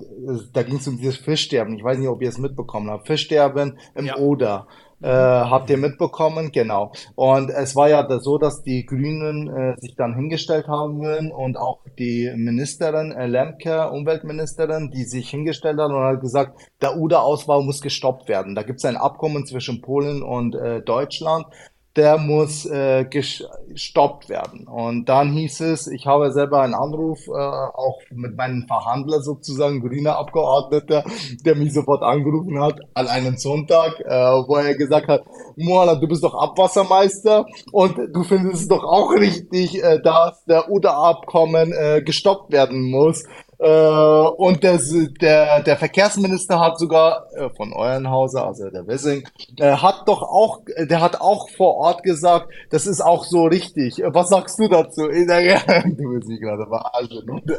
[0.53, 1.75] da ging es um dieses Fischsterben.
[1.75, 3.07] Ich weiß nicht, ob ihr es mitbekommen habt.
[3.07, 4.17] Fischsterben im ja.
[4.17, 4.67] Oder.
[5.03, 6.53] Äh, habt ihr mitbekommen?
[6.53, 6.93] Genau.
[7.15, 11.79] Und es war ja so, dass die Grünen äh, sich dann hingestellt haben und auch
[11.99, 17.81] die Ministerin äh, Lemke, Umweltministerin, die sich hingestellt hat und hat gesagt, der UDA-Ausbau muss
[17.81, 18.55] gestoppt werden.
[18.55, 21.47] Da gibt es ein Abkommen zwischen Polen und äh, Deutschland
[21.95, 24.67] der muss äh, gestoppt werden.
[24.67, 29.81] Und dann hieß es, ich habe selber einen Anruf, äh, auch mit meinem Verhandler sozusagen,
[29.81, 31.03] grüner Abgeordneter,
[31.45, 35.23] der mich sofort angerufen hat an einem Sonntag, äh, wo er gesagt hat,
[35.55, 40.71] Moana, du bist doch Abwassermeister und du findest es doch auch richtig, äh, dass der
[40.71, 43.23] UDA-Abkommen äh, gestoppt werden muss.
[43.63, 44.77] Äh, und der,
[45.21, 49.25] der, der Verkehrsminister hat sogar äh, von euren Hause, also der Wessing,
[49.57, 54.03] äh, hat doch auch, der hat auch vor Ort gesagt, das ist auch so richtig.
[54.05, 55.03] Was sagst du dazu?
[55.13, 57.29] Du willst mich gerade verarschen.
[57.29, 57.51] Und,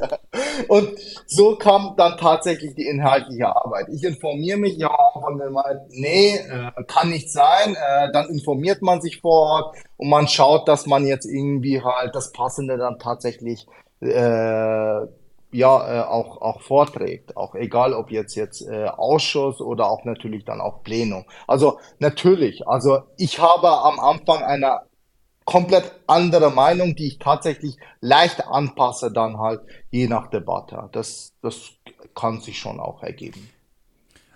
[0.68, 0.90] und
[1.26, 3.86] so kam dann tatsächlich die inhaltliche Arbeit.
[3.90, 6.38] Ich informiere mich ja von der Meinung, nee,
[6.86, 7.76] kann nicht sein.
[8.12, 12.32] Dann informiert man sich vor Ort und man schaut, dass man jetzt irgendwie halt das
[12.32, 13.66] Passende dann tatsächlich
[14.00, 15.06] äh,
[15.54, 20.44] ja äh, auch, auch vorträgt, auch egal ob jetzt jetzt äh, Ausschuss oder auch natürlich
[20.44, 21.24] dann auch Plenum.
[21.46, 24.80] Also natürlich, also ich habe am Anfang eine
[25.44, 30.88] komplett andere Meinung, die ich tatsächlich leicht anpasse dann halt je nach Debatte.
[30.92, 31.70] Das, das
[32.14, 33.50] kann sich schon auch ergeben.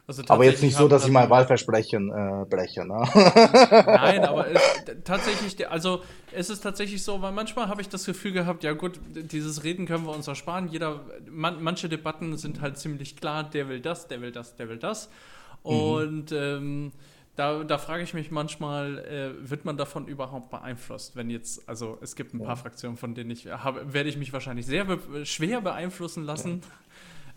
[0.09, 2.83] Also aber jetzt nicht so, dass ich mein Wahlversprechen äh, breche.
[2.87, 3.07] Ne?
[3.15, 4.63] Nein, aber es,
[5.05, 6.03] tatsächlich, also
[6.33, 9.85] es ist tatsächlich so, weil manchmal habe ich das Gefühl gehabt, ja gut, dieses Reden
[9.85, 10.69] können wir uns ersparen.
[10.69, 14.71] Jeder, man, manche Debatten sind halt ziemlich klar, der will das, der will das, der
[14.71, 15.11] will das.
[15.63, 15.71] Mhm.
[15.71, 16.37] Und mhm.
[16.39, 16.93] ähm,
[17.37, 21.17] da, da frage ich mich manchmal, äh, wird man davon überhaupt beeinflusst?
[21.17, 24.33] Wenn jetzt, also es gibt ein paar Fraktionen, von denen ich habe, werde ich mich
[24.33, 26.63] wahrscheinlich sehr be schwer beeinflussen lassen.
[26.63, 26.69] Ja.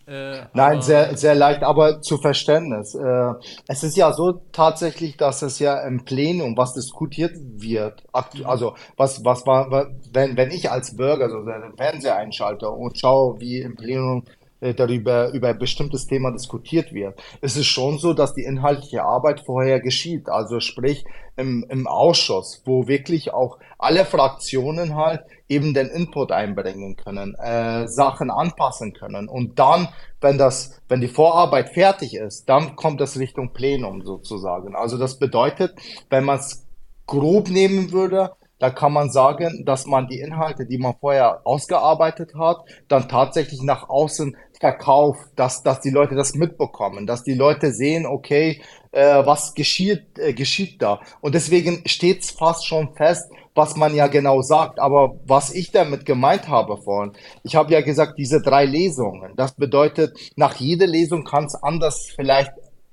[0.07, 2.95] Äh, Nein, sehr, sehr leicht, aber zu Verständnis.
[2.95, 3.33] Äh,
[3.67, 8.45] es ist ja so tatsächlich, dass es ja im Plenum, was diskutiert wird, mhm.
[8.45, 9.69] also was, was war,
[10.11, 14.23] wenn, wenn ich als Bürger so den Fernseher einschalte und schaue, wie im Plenum
[14.61, 17.19] äh, darüber über ein bestimmtes Thema diskutiert wird.
[17.41, 20.29] Es ist schon so, dass die inhaltliche Arbeit vorher geschieht.
[20.29, 21.03] Also sprich
[21.35, 25.21] im, im Ausschuss, wo wirklich auch alle Fraktionen halt
[25.51, 29.27] eben den Input einbringen können, äh, Sachen anpassen können.
[29.27, 29.89] Und dann,
[30.21, 34.75] wenn das, wenn die Vorarbeit fertig ist, dann kommt das Richtung Plenum sozusagen.
[34.75, 35.75] Also das bedeutet,
[36.09, 36.65] wenn man es
[37.05, 42.35] grob nehmen würde, da kann man sagen, dass man die Inhalte, die man vorher ausgearbeitet
[42.35, 47.73] hat, dann tatsächlich nach außen verkauft, dass, dass die Leute das mitbekommen, dass die Leute
[47.73, 51.01] sehen, okay, äh, was geschieht, äh, geschieht da.
[51.21, 54.79] Und deswegen steht es fast schon fest, was man ja genau sagt.
[54.79, 59.53] Aber was ich damit gemeint habe vorhin, ich habe ja gesagt, diese drei Lesungen, das
[59.53, 62.51] bedeutet, nach jeder Lesung kann es anders vielleicht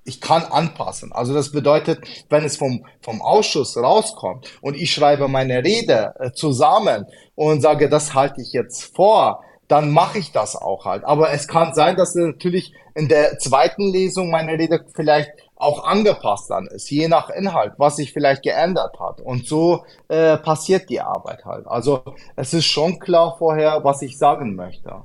[0.08, 1.12] ich kann anpassen.
[1.12, 2.00] Also das bedeutet,
[2.30, 7.04] wenn es vom, vom Ausschuss rauskommt und ich schreibe meine Rede äh, zusammen
[7.34, 11.04] und sage, das halte ich jetzt vor, dann mache ich das auch halt.
[11.04, 16.50] Aber es kann sein, dass natürlich in der zweiten Lesung meine Rede vielleicht auch angepasst
[16.50, 19.20] dann ist, je nach Inhalt, was sich vielleicht geändert hat.
[19.20, 21.66] Und so äh, passiert die Arbeit halt.
[21.66, 22.02] Also
[22.36, 25.02] es ist schon klar vorher, was ich sagen möchte.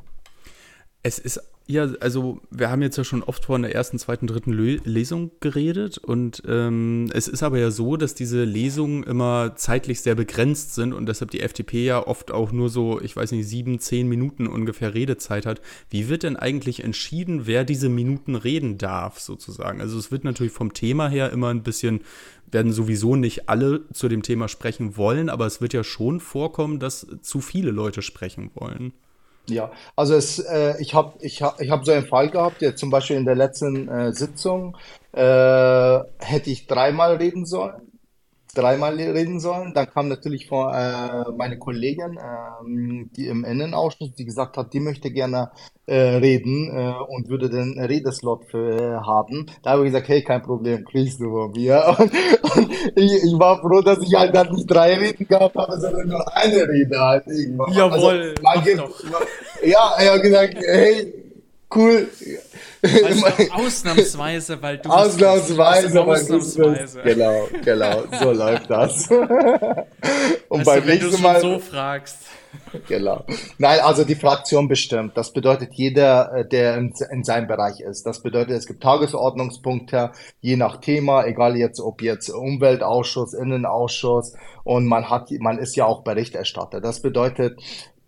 [1.01, 4.51] Es ist ja, also wir haben jetzt ja schon oft von der ersten, zweiten, dritten
[4.51, 10.15] Lesung geredet und ähm, es ist aber ja so, dass diese Lesungen immer zeitlich sehr
[10.15, 13.79] begrenzt sind und deshalb die FDP ja oft auch nur so, ich weiß nicht, sieben,
[13.79, 15.61] zehn Minuten ungefähr Redezeit hat.
[15.89, 19.79] Wie wird denn eigentlich entschieden, wer diese Minuten reden darf, sozusagen?
[19.79, 22.01] Also es wird natürlich vom Thema her immer ein bisschen,
[22.51, 26.79] werden sowieso nicht alle zu dem Thema sprechen wollen, aber es wird ja schon vorkommen,
[26.79, 28.91] dass zu viele Leute sprechen wollen.
[29.49, 32.79] Ja, also es, äh, ich habe ich hab, ich hab so einen Fall gehabt, jetzt
[32.79, 34.77] zum Beispiel in der letzten äh, Sitzung
[35.11, 35.19] äh,
[36.19, 37.92] hätte ich dreimal reden sollen
[38.53, 39.73] dreimal reden sollen.
[39.73, 44.79] Dann kam natürlich vor, äh, meine Kollegin, äh, die im Innenausschuss, die gesagt hat, die
[44.79, 45.51] möchte gerne
[45.85, 49.47] äh, reden äh, und würde den Redeslot für, äh, haben.
[49.63, 51.95] Da habe ich gesagt, hey, kein Problem, kriegst du von mir.
[52.03, 52.11] Und,
[52.55, 56.07] und ich, ich, war froh, dass ich halt dann nicht drei Reden gehabt habe, sondern
[56.07, 57.73] nur eine Rede halt irgendwann.
[57.73, 58.81] Jawohl, also, gibt,
[59.65, 61.13] ja, er hat gesagt, hey,
[61.73, 62.07] cool.
[62.83, 64.89] Also ausnahmsweise, weil du.
[64.89, 67.01] Ausnahmsweise, weil ausnahmsweise.
[67.01, 67.03] du.
[67.03, 69.09] Genau, genau, so läuft das.
[69.09, 71.41] Und weißt beim du, wenn nächsten Mal.
[71.41, 72.17] so fragst.
[72.87, 73.23] Genau.
[73.57, 75.17] Nein, also die Fraktion bestimmt.
[75.17, 78.05] Das bedeutet jeder, äh, der in, in seinem Bereich ist.
[78.05, 80.11] Das bedeutet, es gibt Tagesordnungspunkte,
[80.41, 85.85] je nach Thema, egal jetzt, ob jetzt Umweltausschuss, Innenausschuss und man hat, man ist ja
[85.85, 86.81] auch Berichterstatter.
[86.81, 87.59] Das bedeutet,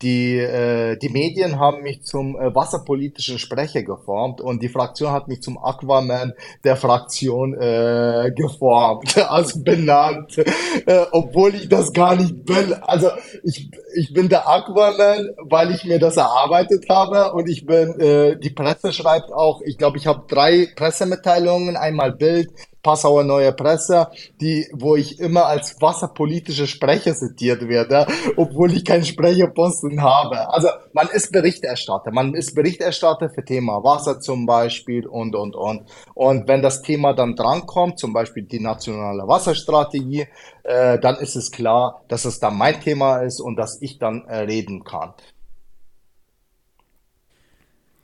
[0.02, 5.28] die, äh, die Medien haben mich zum äh, wasserpolitischen Sprecher geformt und die Fraktion hat
[5.28, 6.34] mich zum Aquaman
[6.64, 12.74] der Fraktion äh, geformt, also benannt, äh, obwohl ich das gar nicht bin.
[12.82, 13.10] Also
[13.44, 18.38] ich, ich bin der Aquaman, weil ich mir das erarbeitet habe und ich bin, äh,
[18.38, 22.52] die Presse schreibt auch, ich glaube, ich habe drei Pressemitteilungen, einmal Bild,
[22.86, 24.10] Passauer Neue Presse,
[24.40, 28.06] die, wo ich immer als wasserpolitische Sprecher zitiert werde,
[28.38, 30.48] obwohl ich keinen Sprecherposten habe.
[30.54, 35.88] Also man ist Berichterstatter, man ist Berichterstatter für Thema Wasser zum Beispiel und, und, und.
[36.14, 40.28] Und wenn das Thema dann drankommt, zum Beispiel die nationale Wasserstrategie,
[40.62, 44.26] äh, dann ist es klar, dass es dann mein Thema ist und dass ich dann
[44.28, 45.16] äh, reden kann.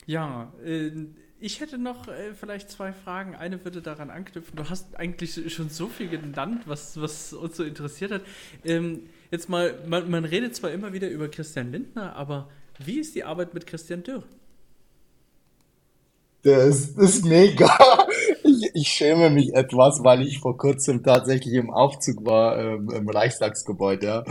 [0.06, 0.90] Ja, äh,
[1.42, 3.34] ich hätte noch äh, vielleicht zwei Fragen.
[3.34, 4.56] Eine würde daran anknüpfen.
[4.56, 8.22] Du hast eigentlich schon so viel genannt, was, was uns so interessiert hat.
[8.64, 13.14] Ähm, jetzt mal, man, man, redet zwar immer wieder über Christian Lindner, aber wie ist
[13.16, 14.22] die Arbeit mit Christian Dürr?
[16.42, 17.70] Das ist mega.
[18.42, 23.08] ich, ich schäme mich etwas, weil ich vor kurzem tatsächlich im Aufzug war, ähm, im
[23.08, 24.24] Reichstagsgebäude,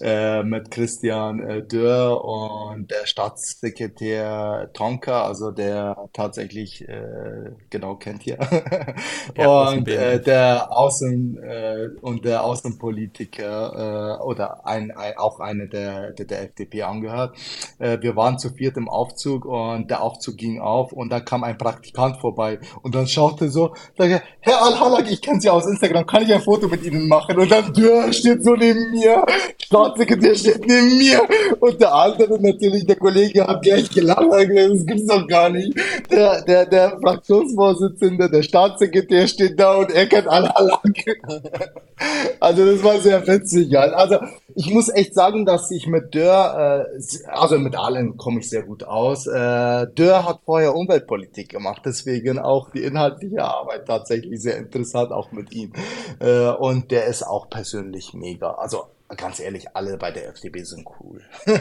[0.00, 8.24] äh, mit Christian äh, Dörr und der Staatssekretär Tonka, also der tatsächlich, äh, genau kennt
[8.24, 8.38] ihr,
[9.36, 15.66] ja, und äh, der Außen, äh, und der Außenpolitiker, äh, oder ein, ein, auch eine
[15.66, 17.36] der, der, der FDP angehört.
[17.78, 21.47] Wir waren zu viert im Aufzug und der Aufzug ging auf und da kam ein
[21.54, 26.22] Praktikant vorbei und dann schaute so, sagte, Herr Al-Halak, ich kenne Sie aus Instagram, kann
[26.22, 27.38] ich ein Foto mit Ihnen machen?
[27.38, 29.24] Und dann Dürr steht so neben mir,
[29.62, 31.22] Staatssekretär steht neben mir
[31.60, 35.74] und der andere natürlich, der Kollege hat gleich gelacht, das gibt's doch gar nicht.
[36.10, 40.82] Der, der, der Fraktionsvorsitzende, der Staatssekretär steht da und er kennt Al-Halak.
[42.40, 43.76] Also das war sehr witzig.
[43.76, 44.18] Also
[44.54, 48.62] ich muss echt sagen, dass ich mit Dörr, äh, also mit allen komme ich sehr
[48.62, 49.26] gut aus.
[49.26, 55.32] Äh, Dörr hat vorher Umweltpolitik gemacht, deswegen auch die inhaltliche Arbeit tatsächlich sehr interessant, auch
[55.32, 55.72] mit ihm.
[56.20, 58.52] Äh, und der ist auch persönlich mega.
[58.52, 58.86] Also
[59.16, 61.22] ganz ehrlich, alle bei der FDP sind cool.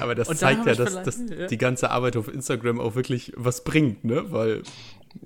[0.00, 4.04] Aber das zeigt ja, dass, dass die ganze Arbeit auf Instagram auch wirklich was bringt,
[4.04, 4.24] ne?
[4.32, 4.62] Weil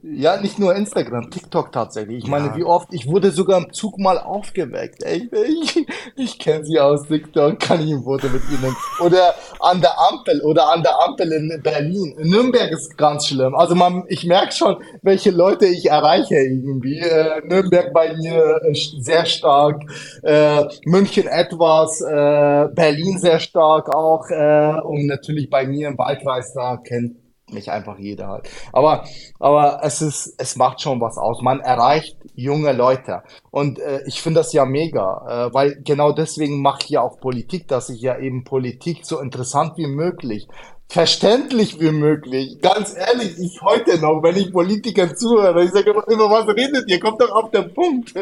[0.02, 2.18] ja, nicht nur Instagram, TikTok tatsächlich.
[2.18, 2.30] Ich ja.
[2.30, 5.02] meine, wie oft, ich wurde sogar im Zug mal aufgeweckt.
[5.02, 5.28] Ey,
[5.62, 5.86] ich,
[6.16, 8.74] ich kenne sie aus TikTok, kann ich ein Foto mit ihnen.
[9.04, 12.14] Oder an der Ampel, oder an der Ampel in Berlin.
[12.18, 13.54] In Nürnberg ist ganz schlimm.
[13.54, 16.98] Also man, ich merke schon, welche Leute ich erreiche irgendwie.
[16.98, 19.82] Äh, Nürnberg bei mir äh, sehr stark,
[20.22, 26.52] äh, München etwas, äh, Berlin sehr stark auch äh, und natürlich bei mir im Wahlkreis
[26.54, 27.16] da kennt
[27.52, 28.48] mich einfach jeder halt.
[28.72, 29.04] Aber,
[29.38, 31.42] aber es ist, es macht schon was aus.
[31.42, 33.22] Man erreicht junge Leute.
[33.50, 37.20] Und äh, ich finde das ja mega, äh, weil genau deswegen mache ich ja auch
[37.20, 40.48] Politik, dass ich ja eben Politik so interessant wie möglich
[40.90, 42.60] verständlich wie möglich.
[42.62, 46.98] Ganz ehrlich, ich heute noch, wenn ich Politikern zuhöre, ich sage immer, was redet ihr?
[46.98, 48.14] Kommt doch auf den Punkt.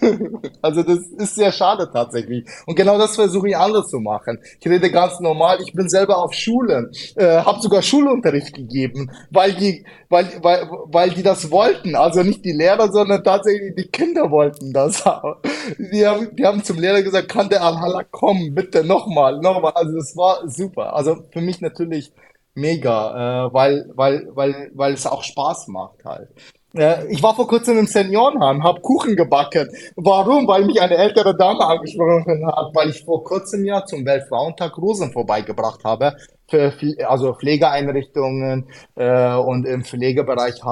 [0.62, 2.46] also das ist sehr schade tatsächlich.
[2.64, 4.38] Und genau das versuche ich anders zu machen.
[4.58, 5.58] Ich rede ganz normal.
[5.60, 11.10] Ich bin selber auf Schulen, äh, habe sogar Schulunterricht gegeben, weil die, weil, weil, weil
[11.10, 11.94] die das wollten.
[11.94, 15.04] Also nicht die Lehrer, sondern tatsächlich die Kinder wollten das.
[15.92, 19.72] die haben, die haben zum Lehrer gesagt, kann der Al-Hala kommen, bitte nochmal, nochmal.
[19.74, 20.94] Also das war super.
[20.94, 22.13] Also für mich natürlich
[22.54, 26.28] mega, äh, weil, weil, weil, weil es auch Spaß macht halt.
[26.74, 29.68] Äh, ich war vor kurzem im Seniorenheim, habe Kuchen gebacken.
[29.96, 30.46] Warum?
[30.48, 35.12] Weil mich eine ältere Dame angesprochen hat, weil ich vor kurzem ja zum Weltfrauentag Rosen
[35.12, 36.16] vorbeigebracht habe
[36.48, 36.72] für
[37.06, 40.62] also Pflegeeinrichtungen äh, und im Pflegebereich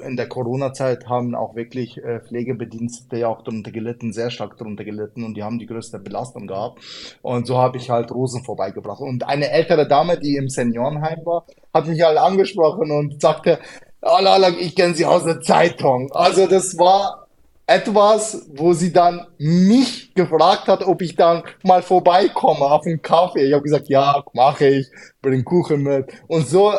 [0.00, 4.84] in der Corona-Zeit haben auch wirklich äh, Pflegebedienstete ja auch darunter gelitten, sehr stark darunter
[4.84, 6.82] gelitten und die haben die größte Belastung gehabt.
[7.22, 9.00] Und so habe ich halt Rosen vorbeigebracht.
[9.00, 13.58] Und eine ältere Dame, die im Seniorenheim war, hat mich halt angesprochen und sagte,
[14.02, 14.18] oh,
[14.58, 16.10] ich kenne sie aus der Zeitung.
[16.12, 17.28] Also das war
[17.68, 23.44] etwas, wo sie dann mich gefragt hat, ob ich dann mal vorbeikomme auf einen Kaffee.
[23.44, 24.90] Ich habe gesagt, ja, mache ich,
[25.20, 26.06] bring Kuchen mit.
[26.28, 26.72] Und so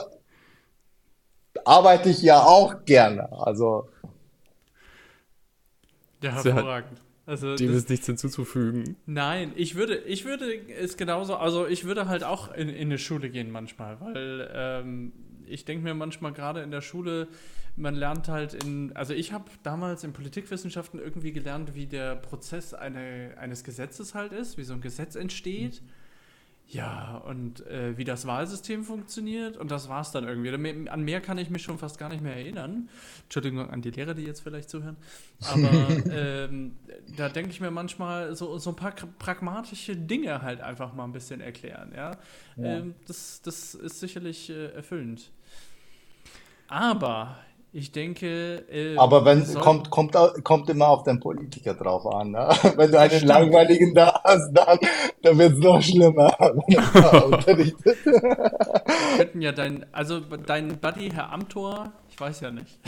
[1.66, 3.32] arbeite ich ja auch gerne.
[3.32, 3.90] Also.
[6.22, 7.00] Ja, hervorragend.
[7.26, 8.96] Also Dem ist nichts hinzuzufügen.
[9.06, 12.98] Nein, ich würde, ich würde es genauso, also ich würde halt auch in, in eine
[12.98, 15.14] Schule gehen manchmal, weil ähm,
[15.46, 17.28] ich denke mir manchmal gerade in der Schule,
[17.76, 22.74] man lernt halt in, also ich habe damals in Politikwissenschaften irgendwie gelernt, wie der Prozess
[22.74, 25.84] eine, eines Gesetzes halt ist, wie so ein Gesetz entsteht.
[25.84, 25.90] Mhm
[26.72, 30.88] ja, und äh, wie das Wahlsystem funktioniert und das war es dann irgendwie.
[30.88, 32.90] An mehr kann ich mich schon fast gar nicht mehr erinnern.
[33.24, 34.96] Entschuldigung an die Lehrer, die jetzt vielleicht zuhören.
[35.42, 36.76] Aber ähm,
[37.18, 41.12] da denke ich mir manchmal so, so ein paar pragmatische Dinge halt einfach mal ein
[41.12, 41.92] bisschen erklären.
[41.96, 42.12] Ja,
[42.56, 42.64] ja.
[42.64, 45.32] Ähm, das, das ist sicherlich äh, erfüllend.
[46.68, 47.40] Aber
[47.72, 48.66] ich denke.
[48.72, 52.32] Äh, Aber wenn kommt, kommt, kommt immer auf den Politiker drauf an.
[52.32, 52.50] Ne?
[52.78, 53.28] Wenn du einen Stimmt.
[53.28, 54.80] langweiligen da hast, dann,
[55.22, 56.36] dann wird es noch schlimmer.
[59.18, 62.80] könnten ja dein, also dein Buddy, Herr Amtor, ich weiß ja nicht.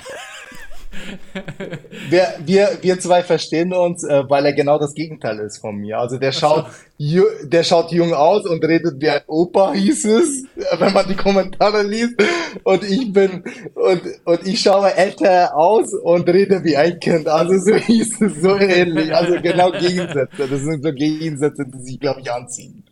[2.09, 5.99] Wir, wir, wir zwei verstehen uns, äh, weil er genau das Gegenteil ist von mir.
[5.99, 6.67] Also der schaut,
[6.99, 10.45] der schaut jung aus und redet wie ein Opa, hieß es,
[10.77, 12.15] wenn man die Kommentare liest.
[12.63, 13.43] Und ich bin,
[13.75, 17.27] und, und ich schaue älter aus und rede wie ein Kind.
[17.27, 19.13] Also so hieß es, so ähnlich.
[19.15, 20.27] Also genau Gegensätze.
[20.37, 22.83] Das sind so Gegensätze, die sich, glaube ich, anziehen.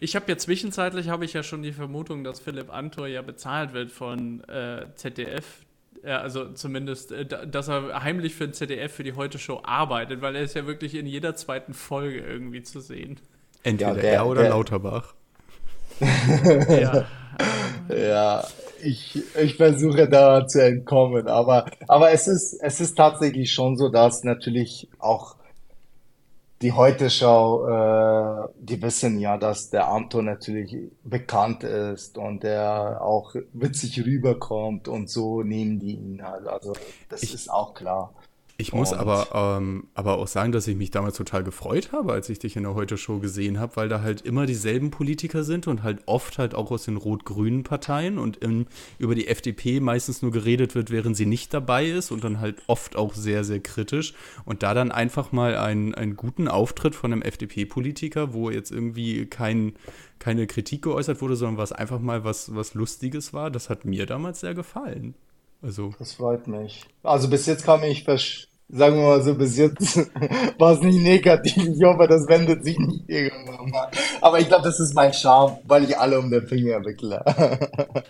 [0.00, 3.72] Ich habe ja zwischenzeitlich habe ich ja schon die Vermutung, dass Philipp Antor ja bezahlt
[3.72, 5.64] wird von äh, ZDF,
[6.04, 10.36] ja, also zumindest, äh, dass er heimlich für den ZDF für die Heute-Show arbeitet, weil
[10.36, 13.20] er ist ja wirklich in jeder zweiten Folge irgendwie zu sehen.
[13.62, 15.14] Entweder ja, der, er oder der, Lauterbach.
[16.00, 17.04] ja.
[17.88, 18.44] ja,
[18.82, 23.88] ich, ich versuche da zu entkommen, aber, aber es ist, es ist tatsächlich schon so,
[23.88, 25.36] dass natürlich auch
[26.62, 33.34] die Heute-Schau, äh, die wissen ja, dass der Anton natürlich bekannt ist und der auch
[33.52, 36.46] witzig rüberkommt und so nehmen die ihn halt.
[36.46, 36.72] Also
[37.08, 38.14] das ich, ist auch klar.
[38.58, 42.28] Ich muss aber, ähm, aber auch sagen, dass ich mich damals total gefreut habe, als
[42.28, 45.82] ich dich in der Heute-Show gesehen habe, weil da halt immer dieselben Politiker sind und
[45.82, 48.66] halt oft halt auch aus den rot-grünen Parteien und im,
[48.98, 52.62] über die FDP meistens nur geredet wird, während sie nicht dabei ist und dann halt
[52.66, 54.14] oft auch sehr, sehr kritisch.
[54.44, 59.26] Und da dann einfach mal einen, einen guten Auftritt von einem FDP-Politiker, wo jetzt irgendwie
[59.26, 59.72] kein,
[60.18, 64.06] keine Kritik geäußert wurde, sondern was einfach mal was, was Lustiges war, das hat mir
[64.06, 65.14] damals sehr gefallen.
[65.62, 65.94] Also.
[65.98, 66.84] Das freut mich.
[67.02, 68.04] Also bis jetzt kam ich
[68.72, 69.96] sagen wir mal so, bis jetzt
[70.58, 71.56] war es nicht negativ.
[71.56, 73.88] Ich hoffe, das wendet sich nicht irgendwann mal.
[74.20, 77.22] Aber ich glaube, das ist mein Charme, weil ich alle um den Finger wickle.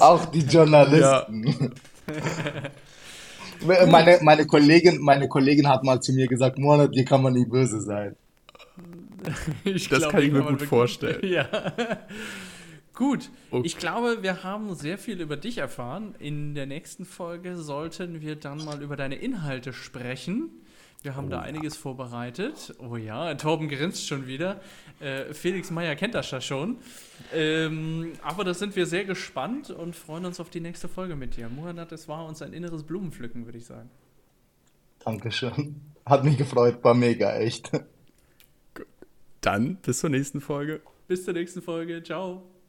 [0.00, 1.46] Auch die Journalisten.
[1.46, 1.68] Ja.
[3.86, 7.50] meine, meine, Kollegin, meine Kollegin hat mal zu mir gesagt, Monat, hier kann man nicht
[7.50, 8.16] böse sein.
[9.64, 11.26] Ich das glaub, kann ich mir gut vorstellen.
[11.26, 11.46] Ja.
[12.98, 13.64] Gut, okay.
[13.64, 16.16] ich glaube, wir haben sehr viel über dich erfahren.
[16.18, 20.50] In der nächsten Folge sollten wir dann mal über deine Inhalte sprechen.
[21.02, 21.80] Wir haben oh, da einiges ja.
[21.80, 22.74] vorbereitet.
[22.80, 24.60] Oh ja, Torben grinst schon wieder.
[24.98, 26.78] Äh, Felix Meyer kennt das ja schon.
[27.32, 31.36] Ähm, aber da sind wir sehr gespannt und freuen uns auf die nächste Folge mit
[31.36, 31.48] dir.
[31.48, 33.90] Muhammad, es war uns ein inneres Blumenpflücken, würde ich sagen.
[35.04, 35.82] Dankeschön.
[36.04, 37.70] Hat mich gefreut, war mega, echt.
[39.40, 40.80] Dann bis zur nächsten Folge.
[41.06, 42.02] Bis zur nächsten Folge.
[42.02, 42.42] Ciao.